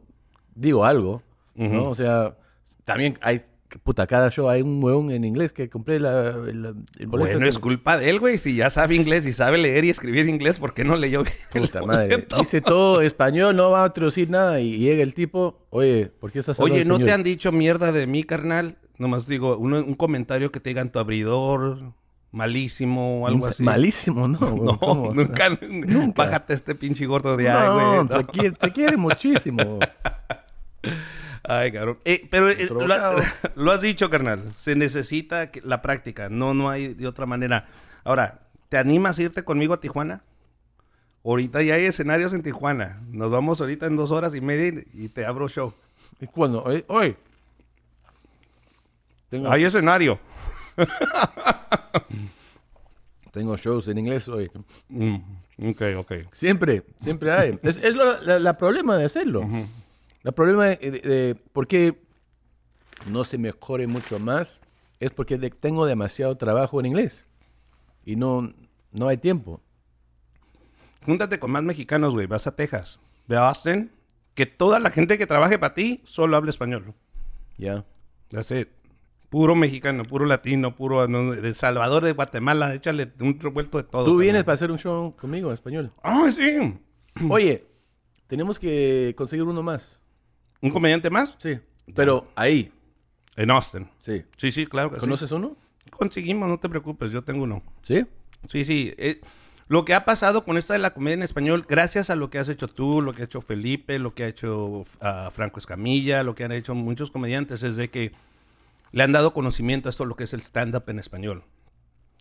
[0.56, 1.22] digo algo,
[1.56, 1.66] ¿no?
[1.84, 1.90] Ujú.
[1.90, 2.36] O sea,
[2.88, 3.42] también hay,
[3.84, 7.46] puta, cada show hay un hueón en inglés que compré la, el, el boleto Bueno,
[7.48, 8.38] es culpa de él, güey.
[8.38, 11.84] Si ya sabe inglés y sabe leer y escribir inglés, ¿por qué no leyó Puta
[11.84, 12.08] madre.
[12.08, 12.38] boleto?
[12.40, 16.40] Dice todo español, no va a traducir nada y llega el tipo, oye, ¿por qué
[16.40, 18.78] estás Oye, ¿no te español?" han dicho mierda de mí, carnal?
[18.98, 21.92] Nomás digo, uno- un comentario que te digan tu abridor,
[22.32, 23.64] malísimo o algo así.
[23.64, 24.38] Malísimo, ¿no?
[24.40, 24.62] güey?
[24.64, 25.14] No, ¿Cómo?
[25.14, 26.24] nunca, Nunca.
[26.24, 28.08] Bájate este pinche gordo de ahí, no, güey.
[28.24, 29.80] te, quiere, te quiere muchísimo.
[31.48, 31.98] Ay, cabrón.
[32.06, 32.86] Eh, pero eh, lo,
[33.56, 34.52] lo has dicho, carnal.
[34.56, 36.28] Se necesita que- la práctica.
[36.30, 37.68] No, no hay de otra manera.
[38.04, 40.22] Ahora, ¿te animas a irte conmigo a Tijuana?
[41.24, 43.02] Ahorita ya hay escenarios en Tijuana.
[43.12, 45.74] Nos vamos ahorita en dos horas y media y te abro show.
[46.22, 46.64] ¿Y cuándo?
[46.64, 46.84] Hoy.
[46.88, 47.16] hoy.
[49.30, 50.20] Tengo, Hay escenario.
[53.32, 54.50] tengo shows en inglés hoy.
[54.90, 55.16] Mm,
[55.70, 56.12] ok, ok.
[56.32, 57.60] Siempre, siempre hay.
[57.64, 59.42] Es, es lo- la, la problema de hacerlo.
[59.42, 59.66] Ujú.
[60.28, 62.02] La problema de, de- de por qué
[63.10, 64.60] no se mejore mucho más
[65.00, 67.26] es porque de- tengo demasiado trabajo en inglés
[68.04, 68.54] y no,
[68.92, 69.62] no hay tiempo.
[71.06, 72.28] Júntate con más mexicanos, güey.
[72.28, 73.00] Vas a Texas.
[73.30, 73.90] Ve a Austin.
[74.36, 76.94] Que toda la gente que trabaje para ti solo hable español.
[77.58, 77.86] Ya.
[78.30, 78.68] That's it.
[79.30, 82.74] Puro mexicano, puro latino, puro no, de Salvador, de Guatemala.
[82.74, 84.04] Échale un revuelto de todo.
[84.04, 85.94] Tú vienes para hacer un show conmigo en español.
[86.04, 86.78] ¡Ah, sí!
[87.30, 87.66] Oye,
[88.28, 89.98] tenemos que conseguir uno más.
[90.62, 91.36] ¿Un comediante más?
[91.40, 91.60] Sí.
[91.96, 92.72] Pero ahí,
[93.36, 93.88] En Austin.
[94.00, 94.24] sí.
[94.38, 95.02] Sí, sí, claro que sí.
[95.02, 95.56] ¿Conoces uno?
[95.92, 97.64] Conseguimos, no te preocupes, yo tengo uno.
[97.82, 98.06] Sí.
[98.48, 98.94] Sí, sí.
[98.98, 99.22] eh,
[99.68, 102.40] lo que ha pasado con esta de la comedia en español, gracias a lo que
[102.40, 106.24] has hecho tú, lo que ha hecho Felipe, lo que ha hecho ah, Franco Escamilla,
[106.24, 108.12] lo que han hecho muchos comediantes, es de que
[108.92, 111.44] le han dado conocimiento a esto, lo que es el stand-up en español.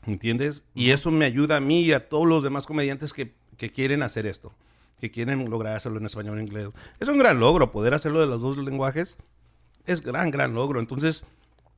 [0.06, 0.64] ¿Entiendes?
[0.74, 4.02] Y eso me ayuda a mí y a todos los demás comediantes que, que quieren
[4.02, 4.52] hacer esto,
[5.00, 6.68] que quieren lograr hacerlo en español e inglés.
[7.00, 9.18] Es un gran logro poder hacerlo de los dos lenguajes.
[9.84, 10.80] Es gran, gran logro.
[10.80, 11.24] Entonces,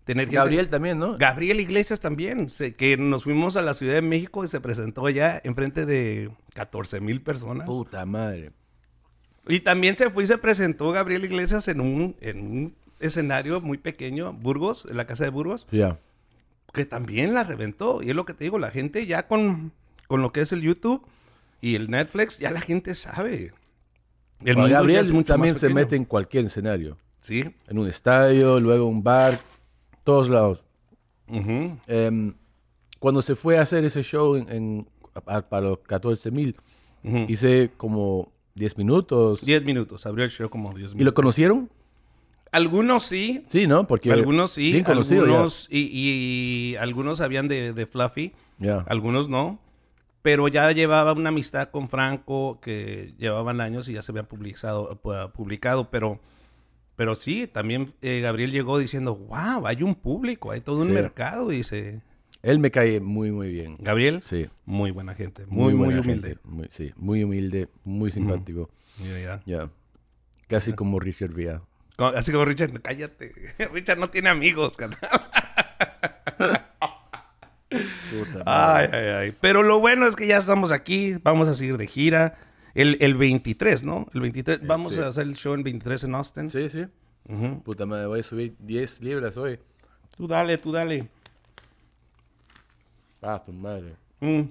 [0.04, 1.18] tener gente- Gabriel también, ¿no?
[1.18, 5.06] Gabriel Iglesias también, se- que nos fuimos a la Ciudad de México y se presentó
[5.06, 7.66] allá enfrente de 14 mil personas.
[7.66, 8.52] Puta madre.
[9.46, 13.78] Y también se fue y se presentó Gabriel Iglesias en un, en un escenario muy
[13.78, 15.98] pequeño, Burgos, en la casa de Burgos, Ya.
[16.72, 18.02] que también la reventó.
[18.02, 19.72] Y es lo que te digo, la gente ya con,
[20.06, 21.04] con lo que es el YouTube
[21.60, 23.52] y el Netflix, ya la gente sabe.
[24.44, 26.96] El Bueno, Gabriel también se mete en cualquier escenario.
[27.20, 27.44] Sí.
[27.66, 29.40] En un estadio, luego un bar,
[30.04, 30.62] todos lados.
[31.28, 31.76] Ujú.
[31.86, 32.34] Em,
[33.00, 34.88] cuando se fue a hacer ese show en, en-
[35.26, 36.56] a- para los 14 mil,
[37.04, 37.26] Ujú.
[37.28, 39.44] hice como 10 minutos.
[39.44, 41.14] 10 minutos, abrió el show como 10 ¿Y lo minutos.
[41.14, 41.70] conocieron?
[42.50, 43.86] Algunos sí, Sí, ¿no?
[43.86, 45.32] Porque algunos sí, bien conocido ya.
[45.32, 48.78] algunos y, y algunos sabían de, de Fluffy, Ya.
[48.88, 49.58] algunos no,
[50.22, 55.00] pero ya llevaba una amistad con Franco que llevaban años y ya se había publicado,
[55.02, 56.20] pu- publicado pero,
[56.96, 60.92] pero sí, también eh, Gabriel llegó diciendo, wow, hay un público, hay todo un Sí.
[60.92, 62.02] mercado, dice
[62.42, 63.76] Él me cae muy, muy bien.
[63.80, 64.48] Gabriel, Sí.
[64.64, 66.28] muy buena gente, muy, muy, buena humilde.
[66.28, 68.70] gente, Muy, sí, muy humilde, muy simpático.
[68.98, 69.42] Ya, ya.
[69.46, 69.70] Ya.
[70.48, 71.62] Casi como Richard Villa.
[71.98, 73.32] Así como Richard, cállate.
[73.72, 74.98] Richard no tiene amigos, carnal.
[78.32, 78.98] Puta Ay, madre.
[78.98, 79.36] ay, ay.
[79.40, 81.16] Pero lo bueno es que ya estamos aquí.
[81.22, 82.38] Vamos a seguir de gira.
[82.74, 84.06] El, el 23, ¿no?
[84.14, 84.66] El 23.
[84.66, 85.00] Vamos sí.
[85.00, 86.50] a hacer el show el 23 en Austin.
[86.50, 86.86] Sí, sí.
[87.64, 89.58] Puta madre, voy a subir 10 libras hoy.
[90.16, 91.08] Tú dale, tú dale.
[93.20, 93.94] Ah, tu madre.
[94.20, 94.42] Mm.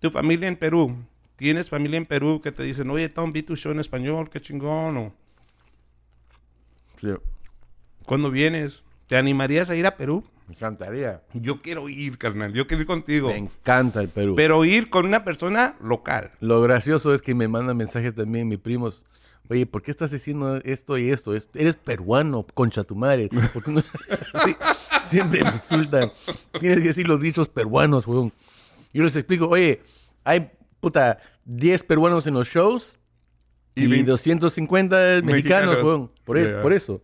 [0.00, 0.96] Tu familia en Perú.
[1.36, 4.40] ¿Tienes familia en Perú que te dicen, oye, Tom, vi tu show en español, qué
[4.40, 4.96] chingón?
[4.96, 5.12] O,
[7.00, 7.08] Sí,
[8.06, 8.82] ¿Cuándo vienes?
[9.06, 10.24] ¿Te animarías a ir a Perú?
[10.48, 11.22] Me encantaría.
[11.34, 12.52] Yo quiero ir, carnal.
[12.54, 13.28] Yo quiero ir contigo.
[13.28, 14.34] Me encanta el Perú.
[14.34, 16.30] Pero ir con una persona local.
[16.40, 19.04] Lo gracioso es que me mandan mensajes también mis primos.
[19.50, 21.34] Oye, ¿por qué estás diciendo esto y esto?
[21.34, 23.28] Es- Eres peruano, concha tu madre.
[25.02, 26.12] Siempre me insultan.
[26.60, 28.32] Tienes que decir los dichos peruanos, weón.
[28.92, 29.82] Yo les explico, oye,
[30.24, 32.98] hay, puta, 10 peruanos en los shows
[33.74, 35.82] y, Y vein- 250 mexicanos, Mexicanos.
[35.82, 36.10] weón.
[36.24, 36.62] Por, e- Ya.
[36.62, 37.02] por eso.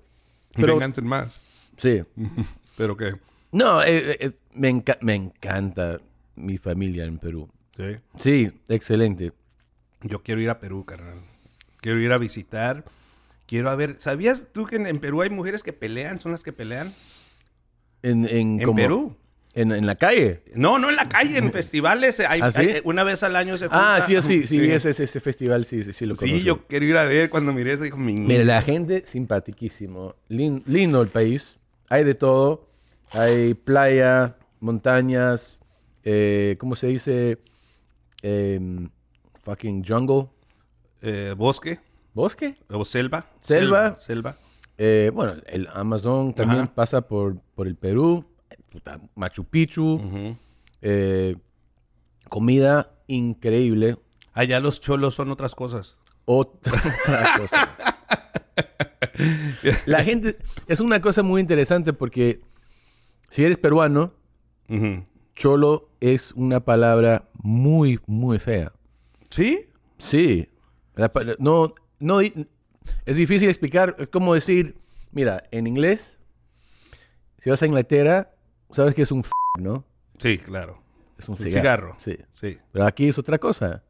[0.54, 0.78] Pero...
[0.78, 1.40] Pero, más.
[1.78, 2.02] sí.
[2.76, 3.14] ¿Pero qué?
[3.54, 6.00] No, eh, eh, me, enca- me encanta
[6.36, 7.48] mi familia en Perú.
[7.76, 7.96] Sí.
[8.16, 9.32] Sí, excelente.
[10.02, 11.20] Yo quiero ir a Perú, carnal.
[11.80, 12.84] Quiero ir a visitar.
[13.46, 13.96] Quiero a ver.
[13.98, 16.18] ¿Sabías tú que en, en Perú hay mujeres que pelean?
[16.20, 16.92] ¿Son las que pelean?
[18.02, 19.16] En, en, En como- Perú.
[19.56, 20.42] En, en la calle.
[20.56, 22.18] No, no en la calle, en festivales.
[22.18, 22.58] Hay, ¿Ah, sí?
[22.60, 23.96] hay- una vez al año se junta.
[23.96, 26.44] Ah, sí, sí, sí, ese, ese, ese festival, sí, sí, sí lo Sí, conozco.
[26.44, 27.84] yo quiero ir a ver cuando miré eso.
[27.84, 30.16] Dijo, mi Mira, la gente, simpaticísimo.
[30.28, 31.60] Lin- lindo el país.
[31.88, 32.66] Hay de todo.
[33.14, 35.60] Hay playa, montañas,
[36.02, 37.38] eh, ¿cómo se dice?
[38.22, 38.88] Em,
[39.42, 40.28] fucking jungle.
[41.02, 41.78] eh, bosque
[42.14, 42.56] ¿Bosque?
[42.70, 43.26] o selva.
[43.40, 43.96] Selva.
[44.00, 44.36] Selva.
[44.78, 46.74] Eh, bueno, el Amazon también Ajá.
[46.74, 48.24] pasa por, por el Perú.
[48.70, 50.00] Puta, Machu Picchu.
[52.28, 53.98] Comida increíble.
[54.32, 55.96] Allá los cholos son otras cosas.
[56.24, 56.72] Otra,
[57.04, 57.76] otra cosa.
[59.86, 62.40] La gente, es una cosa muy interesante porque
[63.34, 64.14] si eres peruano,
[65.34, 68.72] cholo es una palabra muy, muy fea.
[69.28, 69.66] ¿Sí?
[69.98, 70.48] Sí.
[70.94, 72.36] La no, no, es
[73.16, 73.96] difícil explicar.
[73.98, 74.76] Es como decir,
[75.10, 76.16] mira, en inglés,
[77.40, 78.30] si vas a Inglaterra,
[78.70, 79.84] sabes que es un f, ¿no?
[80.18, 80.80] Sí, claro.
[81.18, 81.60] Es un cigarro.
[81.60, 81.96] cigarro.
[81.98, 82.16] Sí.
[82.34, 82.58] Sí.
[82.70, 83.82] Pero aquí es otra cosa.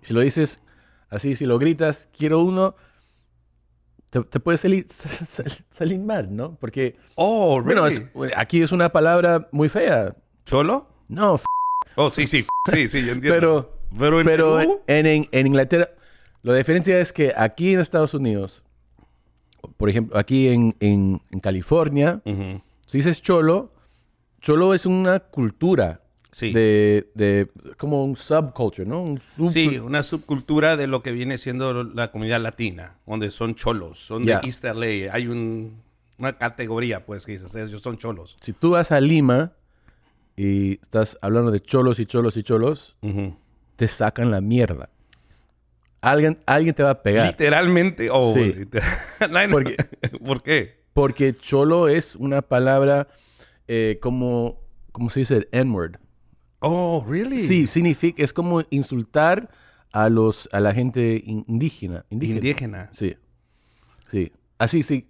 [0.00, 0.60] Si lo dices
[1.08, 2.76] así, si lo gritas, quiero uno,
[4.22, 4.86] te, te puede salir,
[5.28, 6.56] sal- salir mal, ¿no?
[6.60, 8.02] Porque, Oh, bueno, es-
[8.36, 10.14] aquí es una palabra muy fea.
[10.44, 10.88] ¿Cholo?
[11.08, 11.44] No, f-
[11.96, 12.44] Oh, sí, sí.
[12.70, 13.38] Sí, sí, yo entiendo.
[13.40, 15.90] pero, pero en pero en, en- en Inglaterra,
[16.42, 18.62] la diferencia es que aquí en Estados Unidos,
[19.76, 22.20] por ejemplo, aquí en, California,
[22.86, 23.72] si dices cholo,
[24.40, 26.00] cholo es una cultura
[26.38, 26.52] Sí.
[26.52, 29.00] de, de, como un subculture, ¿no?
[29.02, 33.54] Un sub- Sí, una subcultura de lo que viene siendo la comunidad latina, donde son
[33.54, 34.40] cholos, son Ya.
[34.40, 35.14] de East LA.
[35.14, 35.80] Hay un-
[36.18, 38.36] una categoría, pues, que dices, ellos son cholos.
[38.42, 39.52] Si tú vas a Lima
[40.36, 42.96] y estás hablando de cholos y cholos y cholos,
[43.76, 44.90] te sacan la mierda.
[46.02, 47.28] Alguien, alguien te va a pegar.
[47.28, 48.10] Literalmente.
[48.12, 48.52] Oh, Sí.
[48.52, 48.90] literal-
[49.34, 49.52] Ay, no.
[49.54, 49.76] Porque-
[50.24, 50.84] ¿Por qué?
[50.92, 53.08] Porque cholo es una palabra
[53.68, 54.60] eh, como,
[54.92, 55.48] ¿cómo se dice?
[55.50, 55.96] N-word.
[56.60, 57.40] Oh, really?
[57.40, 59.50] Sí, significa, es como insultar
[59.92, 62.04] a los, a la gente in- indígena.
[62.10, 62.36] Indígena.
[62.38, 62.90] Indígena.
[62.92, 63.14] Sí.
[64.08, 64.32] Sí.
[64.58, 65.08] Así, sí.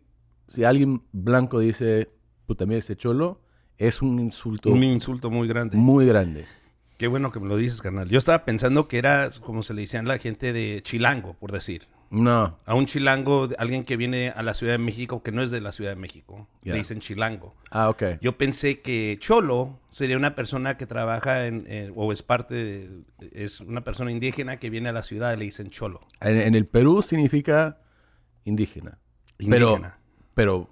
[0.48, 2.10] Si alguien blanco dice,
[2.46, 3.40] puta, mira ese cholo,
[3.78, 5.76] es un insulto Un insulto muy grande.
[5.76, 6.44] muy grande.
[6.98, 8.08] Qué bueno que me lo dices, carnal.
[8.08, 11.86] Yo estaba pensando que era como se le decían la gente de Chilango, por decir.
[12.10, 12.58] No.
[12.64, 15.60] A un chilango, alguien que viene a la Ciudad de México, que no es de
[15.60, 17.54] la Ciudad de México, le dicen chilango.
[17.70, 18.02] Ah, ok.
[18.20, 23.02] Yo pensé que cholo sería una persona que trabaja en, eh, o es parte, de-
[23.32, 26.00] es una persona indígena que viene a la ciudad y le dicen cholo.
[26.20, 27.78] En, en el Perú significa
[28.44, 28.98] indígena.
[29.38, 29.98] Indígena.
[30.34, 30.70] Pero,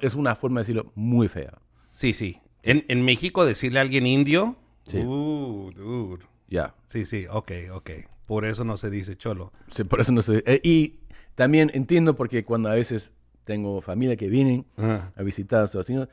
[0.00, 1.58] es una forma de decirlo muy fea.
[1.92, 2.40] Sí, sí.
[2.62, 4.56] En, en México decirle a alguien indio,
[4.86, 4.98] Sí.
[4.98, 6.24] uh, dude.
[6.48, 6.74] Ya.
[6.86, 7.90] Sí, sí, ok, ok.
[8.26, 9.52] Por eso no se dice cholo.
[9.70, 10.42] Sí, por eso no sé.
[10.46, 11.00] eh, y
[11.34, 13.12] también entiendo porque cuando a veces
[13.44, 15.12] tengo familia que vienen Ajá.
[15.16, 16.08] a visitar a sus vecinos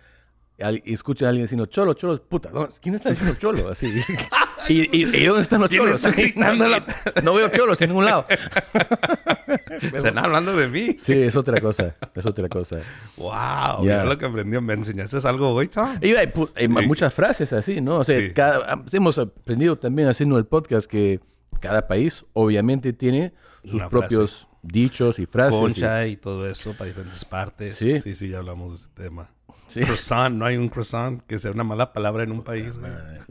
[0.84, 2.50] y escuchan a alguien diciendo cholo, cholo, puta.
[2.82, 3.69] ¿quién está diciendo cholo?
[3.69, 3.88] Así.
[4.67, 6.04] ¿Y, y, y dónde están los ¿Quién cholos?
[6.36, 6.84] la-
[7.24, 8.26] no veo cholos en ningún lado.
[9.93, 10.95] ¿Están hablando de mí?
[10.98, 11.95] Sí, es otra cosa.
[12.13, 12.78] Es otra cosa.
[13.17, 13.80] Wow, Ya.
[13.80, 14.62] mira lo que aprendió.
[14.62, 15.98] ¿Me enseñaste algo hoy, Tom?
[16.02, 18.00] Y hay, hay muchas frases así, ¿no?
[18.00, 18.34] O sea, Sí.
[18.34, 21.19] cada- hemos aprendido también haciendo el podcast que
[21.60, 23.34] cada país obviamente tiene
[23.64, 25.58] sus Una propios dichos y frases.
[25.60, 27.78] y- Concha y todo eso para diferentes partes.
[27.78, 28.00] Sí.
[28.02, 29.30] sí, sí, ya hablamos de ese tema.
[29.68, 29.82] Sí.
[29.82, 32.78] Croissant, no hay un croissant que sea una mala palabra en un país.
[32.78, 33.22] Madre.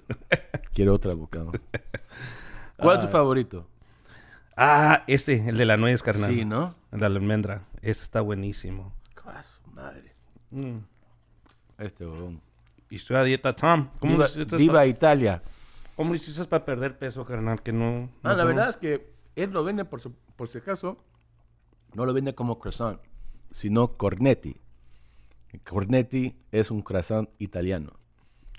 [0.73, 1.53] Quiero otra bocado.
[2.77, 3.67] ¿Cuál es tu favorito?
[4.57, 6.33] Ah, este, el de la nuez, carnal.
[6.33, 6.75] Sí, ¿no?
[6.93, 7.63] El de la almendra.
[7.81, 8.93] Ese está buenísimo.
[9.27, 10.15] ¡Ah, su madre!
[10.51, 10.79] Mm.
[11.79, 12.41] Este huevón.
[12.91, 13.89] Y estoy a dieta, Tom.
[14.01, 14.13] ¿Cómo
[14.57, 14.85] Viva, pa-
[15.99, 16.05] Italia.
[16.05, 17.63] ¿Cómo le hiciste para perder peso, carnal?
[17.63, 18.09] Que no...
[18.23, 20.97] Ah, no- la no- verdad es que él lo vende, por, su- por si acaso,
[21.95, 23.01] no lo vende como croissant,
[23.51, 24.57] sino cornetti.
[25.65, 27.93] Cornetti es un croissant italiano.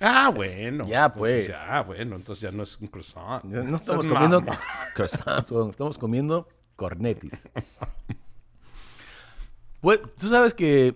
[0.01, 0.87] Ah, bueno.
[0.87, 1.47] Ya, Entonces, pues.
[1.47, 2.15] Ya, bueno.
[2.15, 3.43] Entonces ya no es un croissant.
[3.43, 4.57] No no estamos es comiendo mamá.
[4.95, 7.47] croissants, weón, estamos comiendo cornetis.
[9.81, 10.93] Pues, tú sabes que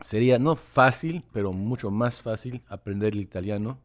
[0.00, 3.78] sería no fácil, pero mucho más fácil aprender el italiano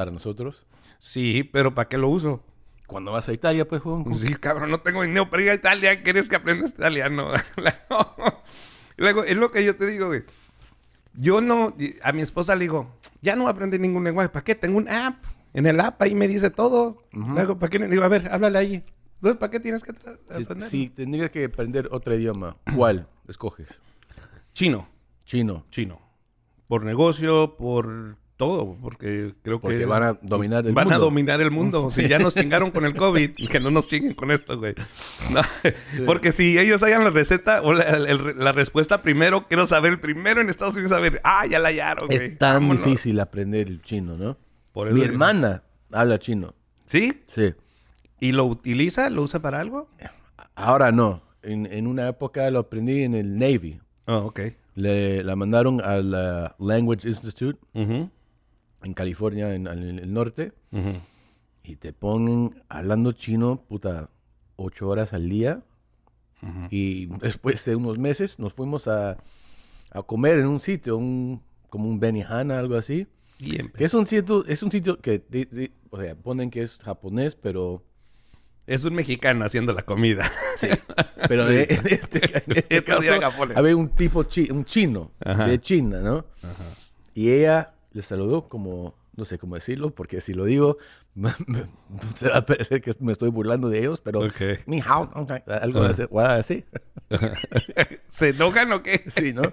[0.00, 0.64] para nosotros.
[0.98, 2.42] Sí, pero ¿para qué lo uso?
[2.86, 6.02] Cuando vas a Italia, pues, weón, Sí, cabrón, no tengo dinero para ir a Italia.
[6.02, 7.28] ¿Quieres que aprendas italiano?
[8.96, 10.22] Luego, es lo que yo te digo, güey.
[11.12, 14.30] Yo no, a mi esposa le digo, ya no aprendí ningún lenguaje.
[14.30, 14.54] ¿Para qué?
[14.54, 15.22] Tengo un app.
[15.52, 17.04] En el app ahí me dice todo.
[17.12, 17.78] Luego, ¿para qué?
[17.78, 18.84] Le digo, a ver, háblale ahí.
[19.16, 20.68] Entonces, ¿para qué tienes que tra- si, aprender?
[20.70, 23.68] si tendrías que aprender otro idioma, ¿cuál escoges?
[24.54, 24.88] Chino,
[25.26, 25.66] Chino.
[25.70, 26.00] chino.
[26.68, 29.84] Por negocio, por todo, porque creo Porque que...
[29.84, 30.96] van a dominar el van mundo.
[30.96, 31.90] a dominar el mundo.
[31.94, 34.74] Si ya nos chingaron con el COVID, que no nos chinguen con esto, güey.
[35.30, 35.42] No,
[36.06, 40.00] porque si ellos hayan la receta o la, el- la respuesta primero, quiero saber el
[40.00, 42.18] primero en Estados Unidos, saber, ah, ya la hallaron, güey.
[42.24, 42.84] Es tan Vámonos.
[42.84, 44.36] difícil aprender el chino, ¿no?
[44.72, 45.12] Por eso Mi digo.
[45.12, 46.54] hermana habla chino.
[46.86, 47.22] ¿Sí?
[47.26, 47.54] Sí.
[48.20, 49.10] ¿Y lo utiliza?
[49.10, 49.88] ¿Lo usa para algo?
[50.54, 51.22] Ahora no.
[51.42, 53.80] En, en una época lo aprendí en el Navy.
[54.06, 54.40] Ah, ok.
[54.76, 56.14] Le, la mandaron al
[56.58, 58.08] uh, Language Institute Ujú,
[58.82, 60.94] en California, en, en el norte, ujú.
[61.64, 64.10] y te ponen hablando chino, puta,
[64.56, 65.62] ocho horas al día.
[66.42, 66.68] Ujú.
[66.70, 69.18] Y después de unos meses nos fuimos a,
[69.90, 73.06] a comer en un sitio, un, como un Benihana, algo así.
[73.38, 75.22] Y Que es un sitio, es un sitio que,
[75.90, 77.82] o sea, ponen que es japonés, pero,
[78.66, 80.30] Es un mexicano haciendo la comida.
[81.28, 83.02] pero en este, en este sí caso
[83.54, 85.46] había un tipo, chi- un chino, Ajá.
[85.46, 86.24] de China, ¿no?
[86.42, 86.64] Ajá.
[87.14, 90.78] Y ella le saludó como, no sé cómo decirlo, porque si lo digo,
[92.16, 94.40] se va a parecer que me estoy burlando de ellos, pero Ok.
[94.66, 95.08] ni hao,
[95.46, 96.64] algo así, así.
[98.08, 99.04] ¿Se enojan o qué?
[99.08, 99.52] Sí, ¿no?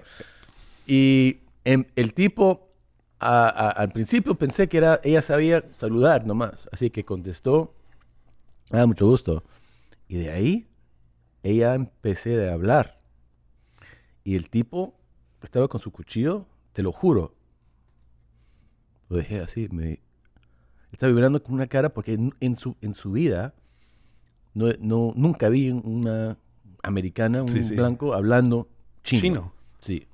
[0.86, 2.70] Y em, el tipo,
[3.18, 7.74] a- a- al principio pensé que era, ella sabía saludar nomás, así que contestó,
[8.70, 9.42] ah, mucho gusto.
[10.06, 10.68] Y de ahí,
[11.42, 13.00] ella empecé a hablar.
[14.24, 14.94] Y el tipo
[15.42, 17.34] estaba con su cuchillo, te lo juro.
[19.08, 20.00] Lo dejé así, me...
[20.92, 23.54] Estaba vibrando con una cara porque en, en su, en su vida
[24.54, 26.38] no, no, nunca vi una
[26.82, 27.74] americana, un Sí, sí.
[27.74, 28.68] blanco, hablando
[29.04, 29.20] chino.
[29.20, 29.52] Chino.
[29.80, 30.06] Sí.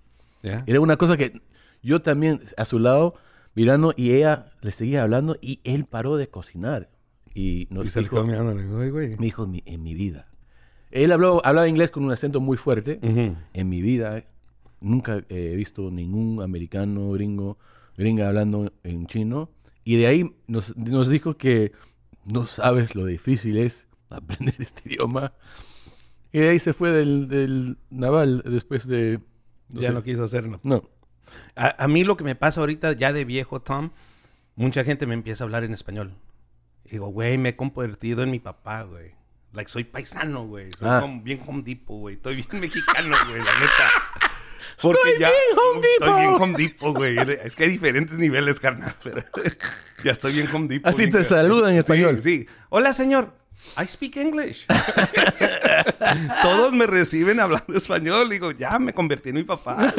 [0.66, 1.40] Era una cosa que
[1.82, 3.14] yo también a su lado
[3.54, 6.90] mirando y ella le seguía hablando y él paró de cocinar.
[7.34, 10.26] Y Y nos le dijo, me dijo, "En mi- en mi vida.
[10.90, 12.98] Él habló, hablaba inglés con un acento muy fuerte.
[13.52, 14.24] En mi vida
[14.80, 17.58] nunca he visto ningún americano, gringo,
[17.96, 19.50] gringa hablando en chino.
[19.84, 21.72] Y de ahí nos, nos dijo que
[22.24, 25.32] no sabes lo difícil es aprender este idioma.
[26.32, 29.20] Y de ahí se fue del, del naval después de...
[29.68, 29.94] no ya sé.
[29.94, 30.60] no quiso hacerlo.
[30.62, 30.88] No.
[31.54, 33.90] A, a mí lo que me pasa ahorita, ya de viejo, Tom,
[34.56, 36.14] mucha gente me empieza a hablar en español.
[36.84, 39.12] Digo, güey, me he convertido en mi papá, güey.
[39.52, 40.70] Like, soy paisano, güey.
[40.78, 41.00] Soy Ah.
[41.00, 42.16] como bien Home Depot, güey.
[42.16, 43.90] Estoy bien mexicano, güey, la neta.
[44.80, 46.42] Porque Estoy bien Home Estoy bien Depot.
[46.42, 47.16] Home Depot, güey.
[47.44, 48.94] Es que hay diferentes niveles, carnal.
[49.02, 49.22] Pero
[50.04, 50.92] ya estoy bien Home Depot.
[50.92, 52.20] Así te saludan en Sí, español.
[52.22, 53.32] Sí, Hola, señor.
[53.76, 54.66] I speak English.
[56.42, 58.28] Todos me reciben hablando español.
[58.28, 59.92] Digo, ya me convertí en mi papá.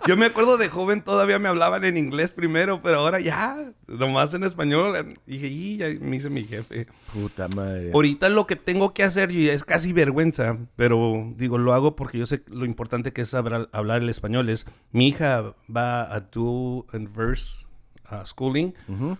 [0.06, 4.32] Yo me acuerdo de joven todavía me hablaban en inglés primero, pero ahora ya, nomás
[4.34, 5.14] en español.
[5.26, 6.86] Dije, y ya me hice mi jefe.
[7.12, 7.90] Puta madre.
[7.92, 12.18] Ahorita lo que tengo que hacer y es casi vergüenza, pero digo, lo hago porque
[12.18, 14.48] yo sé lo importante que es hablar el español.
[14.48, 17.66] Es, mi hija va a Dual and Verse
[18.10, 18.72] uh, Schooling,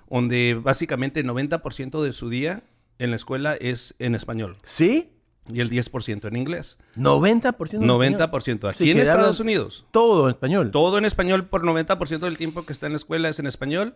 [0.08, 2.62] donde básicamente el 90% de su día
[2.98, 5.10] en la escuela es en español ¿Sí?
[5.48, 6.78] y el 10% en inglés.
[6.96, 9.86] 90% en 90% aquí Sí, en Estados Unidos.
[9.92, 10.70] Todo en español.
[10.72, 13.94] Todo en español por 90% del tiempo que está en la escuela es en español.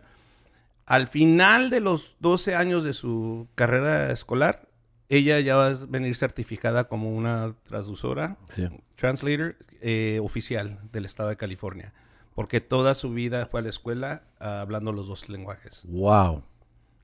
[0.86, 4.68] Al final de los 12 años de su carrera escolar,
[5.08, 8.68] ella ya va a venir certificada como una traductora, Sí.
[8.96, 11.92] translator eh, oficial del estado de California.
[12.34, 15.84] Porque toda su vida fue a la escuela ah, hablando los dos lenguajes.
[15.88, 16.44] Wow.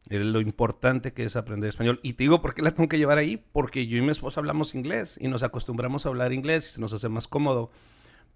[0.09, 1.99] Lo importante que es aprender español.
[2.03, 3.43] Y te digo, ¿por qué la tengo que llevar ahí?
[3.53, 6.81] Porque yo y mi esposa hablamos inglés y nos acostumbramos a hablar inglés y se
[6.81, 7.71] nos hace más cómodo.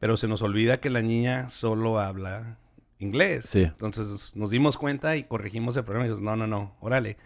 [0.00, 2.58] Pero se nos olvida que la niña solo habla
[2.98, 3.46] inglés.
[3.46, 3.62] Sí.
[3.62, 6.06] Entonces nos dimos cuenta y corregimos el problema.
[6.06, 7.16] Y dijimos, no, no, no, órale.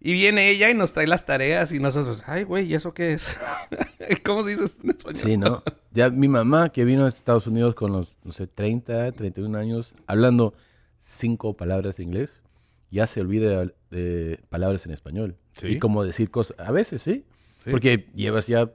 [0.00, 3.14] Y viene ella y nos trae las tareas y nosotros, ay, güey, ¿y eso qué
[3.14, 3.36] es?
[4.24, 5.22] ¿Cómo se dice esto en español?
[5.24, 5.62] Sí, ¿no?
[5.92, 9.94] Ya mi mamá, que vino a Estados Unidos con los, no sé, 30, 31 años,
[10.06, 10.54] hablando
[10.98, 12.44] cinco palabras de inglés,
[12.90, 15.36] ya se olvida de palabras en español.
[15.52, 15.68] Sí.
[15.68, 16.58] Y cómo decir cosas.
[16.58, 17.24] A veces, sí.
[17.64, 17.70] Sí.
[17.70, 18.70] Porque llevas ya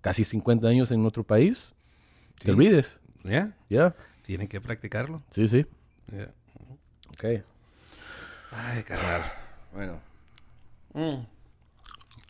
[0.00, 1.74] casi 50 años en otro país.
[2.38, 2.46] Sí.
[2.46, 2.98] Te olvides.
[3.24, 3.56] ¿Ya?
[3.68, 3.94] Ya.
[4.22, 5.22] Tienen que practicarlo.
[5.30, 5.66] Sí, sí.
[6.10, 6.30] Ya.
[7.10, 7.42] Ok.
[8.50, 9.22] Ay, carnal.
[9.72, 10.00] Bueno.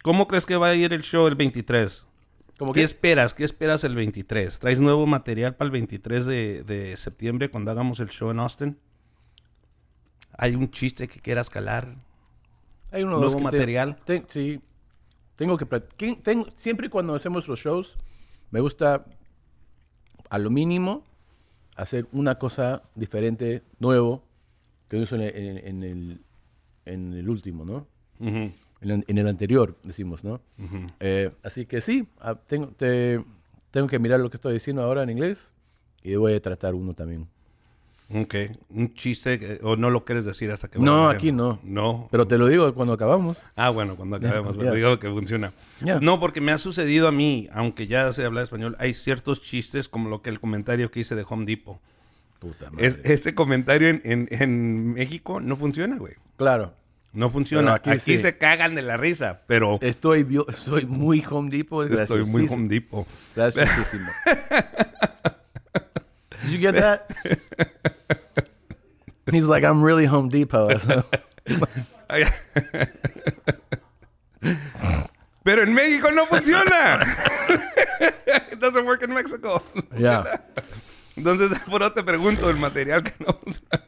[0.02, 2.04] ¿Cómo crees que va a ir el show el 23?
[2.58, 2.84] ¿Cómo ¿Qué que?
[2.84, 3.34] esperas?
[3.34, 4.58] ¿Qué esperas el 23?
[4.58, 8.78] ¿Traes nuevo material para el 23 de, de septiembre cuando hagamos el show en Austin?
[10.36, 11.94] ¿Hay un chiste que quieras calar?
[12.90, 13.96] Hay uno nuevo te- material.
[14.04, 14.60] te- sí.
[15.36, 15.66] Tengo que.
[16.22, 17.96] Tengo, siempre cuando hacemos los shows,
[18.50, 19.04] me gusta,
[20.28, 21.04] a lo mínimo,
[21.76, 24.22] hacer una cosa diferente, nuevo,
[24.88, 26.20] que no hizo en el, en, en el,
[26.84, 27.86] en el último, ¿no?
[28.80, 30.40] En el, en el anterior, decimos, ¿no?
[31.00, 32.06] Eh, así que sí,
[32.46, 33.24] tengo, te-
[33.70, 35.50] tengo que mirar lo que estoy diciendo ahora en inglés
[36.02, 37.26] y voy a tratar uno también.
[38.14, 38.34] Ok.
[38.70, 41.58] ¿Un chiste o no lo quieres decir hasta que No, aquí no.
[41.62, 42.08] No.
[42.10, 43.42] Pero te lo digo cuando acabamos.
[43.56, 45.52] Ah, bueno, cuando acabemos, Ya, pero digo que funciona.
[45.80, 45.98] Ya.
[46.00, 49.88] No, porque me ha sucedido a mí, aunque ya sé hablar español, hay ciertos chistes
[49.88, 51.78] como lo que el comentario que hice de Home Depot.
[52.38, 52.86] Puta madre.
[52.86, 56.14] Es- ese comentario en, en- en México no funciona, güey.
[56.36, 56.74] Claro.
[57.14, 57.62] No funciona.
[57.82, 58.22] Pero aquí aquí sí.
[58.22, 61.90] se cagan de la risa, pero Estoy, soy muy Home Depot.
[61.90, 62.48] es estoy muy.
[62.48, 63.06] Home Depot.
[63.36, 64.08] Graciosísimo.
[66.52, 67.10] You get that?
[69.30, 70.76] He's like, I'm really Home Depot.
[70.78, 71.04] So-
[75.44, 77.04] Pero en México no funciona.
[78.52, 79.62] It doesn't work in Mexico.
[79.96, 80.40] yeah.
[81.16, 83.82] Entonces, por eso te pregunto el material que no funciona.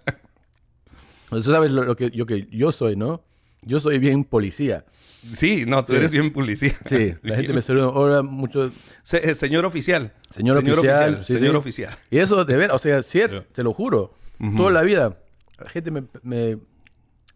[1.30, 3.22] Tú sabes lo, lo que, yo, que yo soy, ¿no?
[3.66, 4.84] Yo soy bien policía.
[5.32, 5.98] Sí, no, tú Sí.
[5.98, 6.76] eres bien policía.
[6.86, 8.70] Sí, la gente me saluda ahora mucho.
[9.02, 10.12] Se- eh, señor oficial.
[10.30, 11.24] Señor, oficial.
[11.24, 11.56] sí, señor sí.
[11.56, 11.96] oficial.
[12.10, 14.14] Y eso, de ver, o sea, cierto, te lo juro.
[14.56, 15.16] Toda la vida.
[15.58, 16.58] La gente me, me,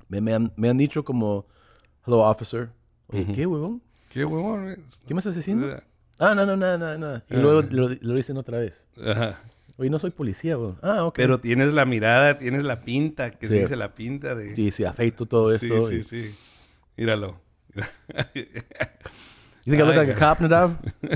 [0.09, 1.47] me, me han, me han dicho como,
[2.07, 2.69] hello, officer.
[3.07, 3.81] Oye, ¿qué, huevón?
[4.11, 4.85] Qué huevón.
[5.07, 5.81] ¿Qué me estás diciendo?
[6.19, 7.25] Ah, no, no, nada, nada, nada.
[7.31, 8.85] Y luego lo, lo dicen otra vez.
[9.03, 9.41] Ajá.
[9.81, 10.79] Oye, no soy policía, huevón.
[10.83, 11.15] Ah, ok.
[11.17, 13.61] Pero tienes la mirada, tienes la pinta, que se Sí.
[13.61, 14.55] dice la pinta de...
[14.57, 15.89] Sí, sí, afeito todo sí, esto.
[15.89, 16.35] sí, y- sí.
[16.97, 17.41] Míralo.
[19.65, 20.77] You think I look like a cop, Nadav?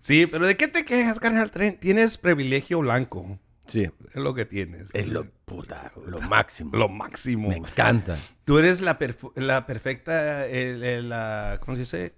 [0.00, 1.50] sí, pero ¿de qué te quejas, carnal?
[1.50, 1.78] Tren?
[1.78, 3.38] Tienes privilegio blanco.
[3.66, 3.88] Sí.
[4.08, 4.90] Es lo que tienes.
[4.94, 6.76] Es lo, puta, lo máximo.
[6.76, 7.48] Lo máximo.
[7.48, 8.18] Me encanta.
[8.44, 12.14] Tú eres la, perf- la perfecta, el- el- la, ¿cómo se dice?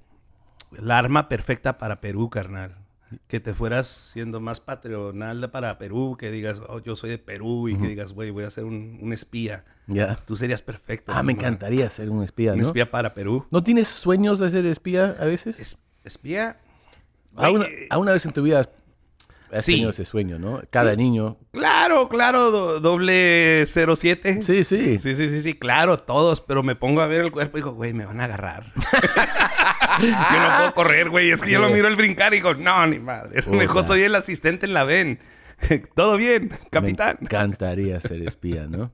[0.81, 2.77] La arma perfecta para Perú, carnal.
[3.29, 7.69] Que te fueras siendo más patronal para Perú, que digas, oh, yo soy de Perú,
[7.69, 9.65] y que digas, güey, voy a ser un, un espía.
[9.87, 10.17] Ya.
[10.25, 11.13] Tú serías perfecto.
[11.15, 12.67] Ah, me encantaría ser un espía, Un ¿no?
[12.67, 13.45] espía para Perú.
[13.51, 15.59] ¿No tienes sueños de ser espía a veces?
[15.61, 16.57] Es- espía.
[17.37, 18.67] ¿A una, a una vez en tu vida
[19.53, 19.73] has, Sí.
[19.73, 20.63] tenido ese sueño, ¿no?
[20.71, 21.37] Cada niño.
[21.53, 24.43] Claro, claro, do- doble 07.
[24.43, 24.99] Sí, sí.
[24.99, 27.73] Sí, sí, sí, sí, claro, todos, pero me pongo a ver el cuerpo y digo,
[27.73, 28.73] güey, me van a agarrar.
[30.01, 32.87] yo no puedo correr, güey, es que yo lo miro al brincar y digo, no,
[32.87, 35.19] ni madre, es mejor soy el asistente en la VEN.
[35.95, 37.19] Todo bien, capitán.
[37.21, 38.91] Me encantaría ser espía, ¿no?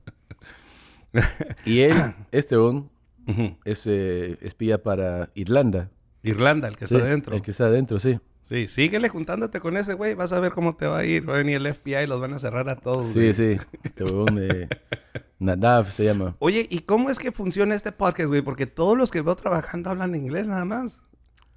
[1.65, 1.95] Y él,
[2.31, 2.89] este hombre,
[3.27, 3.57] Ujú.
[3.65, 5.89] es eh, espía para Irlanda.
[6.21, 7.35] Irlanda, el que está adentro.
[7.35, 8.19] El que está adentro, sí.
[8.49, 11.29] Sí, síguele juntándote con ese güey, vas a ver cómo te va a ir.
[11.29, 13.05] Va a venir el FBI y los van a cerrar a todos.
[13.05, 13.33] Sí, güey.
[13.35, 13.57] sí.
[13.83, 14.67] Este huevón de
[15.39, 16.35] Nadav se llama.
[16.39, 18.41] Oye, ¿y cómo es que funciona este podcast, güey?
[18.41, 20.99] Porque todos los que veo trabajando hablan inglés nada más.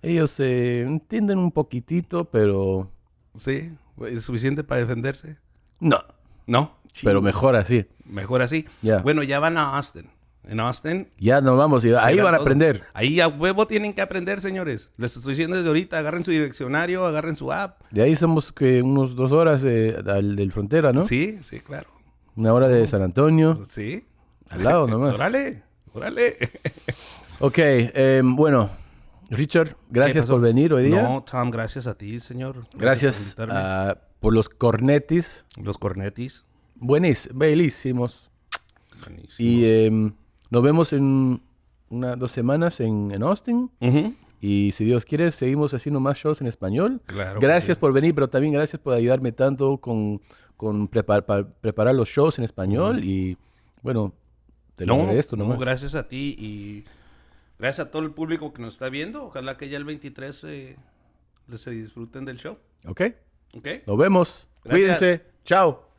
[0.03, 2.91] Ellos eh, entienden un poquitito, pero
[3.37, 3.71] Sí,
[4.07, 5.39] es suficiente para defenderse.
[5.81, 6.03] no.
[6.47, 7.87] No, Pero mejor así.
[8.05, 8.67] Mejor así.
[8.83, 8.99] Ya.
[8.99, 10.11] Bueno, ya van a Austin.
[10.45, 11.09] En Austin.
[11.19, 11.85] Ya nos vamos.
[11.85, 12.83] y ahí van a aprender.
[12.95, 14.91] Ahí a huevo tienen que aprender, señores.
[14.97, 17.83] Les estoy diciendo desde ahorita, agarren su direccionario, agarren su app.
[17.91, 21.03] De ahí somos que unos dos horas eh, al del frontera, ¿no?
[21.03, 21.91] Sí, sí, claro.
[22.35, 23.63] Una hora de San Antonio.
[23.65, 24.05] Sí.
[24.49, 25.15] Al lado nomás.
[25.15, 25.63] Órale,
[25.93, 26.37] órale.
[27.39, 28.71] Ok, em, bueno,
[29.29, 31.03] Richard, gracias por venir hoy día.
[31.03, 32.67] No, Tom, gracias a ti, señor.
[32.75, 35.45] gracias por ah, por los cornetis.
[35.57, 36.45] Los cornetis.
[36.77, 38.31] Buenis, bellísimos.
[39.01, 39.41] Buenísimos.
[39.41, 40.13] Y em,
[40.53, 41.41] nos vemos en
[41.89, 43.71] unas dos semanas en, en Austin.
[44.41, 47.01] Y si Dios quiere, seguimos haciendo más shows en español.
[47.07, 47.81] Claro Gracias sí.
[47.81, 50.21] por venir, pero también gracias por ayudarme tanto con,
[50.57, 53.05] con prepar- pa- preparar los shows en español.
[53.05, 53.37] Y
[53.83, 54.13] bueno,
[54.77, 55.61] te lo No, agradezco no, nomás.
[55.61, 56.85] gracias a ti y
[57.59, 59.25] gracias a todo el público que nos está viendo.
[59.25, 60.77] Ojalá que ya el 23 eh,
[61.47, 62.59] les se disfruten del show.
[62.87, 63.01] ok,
[63.55, 63.69] ¿Ok?
[63.87, 64.49] nos vemos.
[64.65, 64.99] Gracias.
[64.99, 65.25] Cuídense.
[65.45, 65.92] Chao.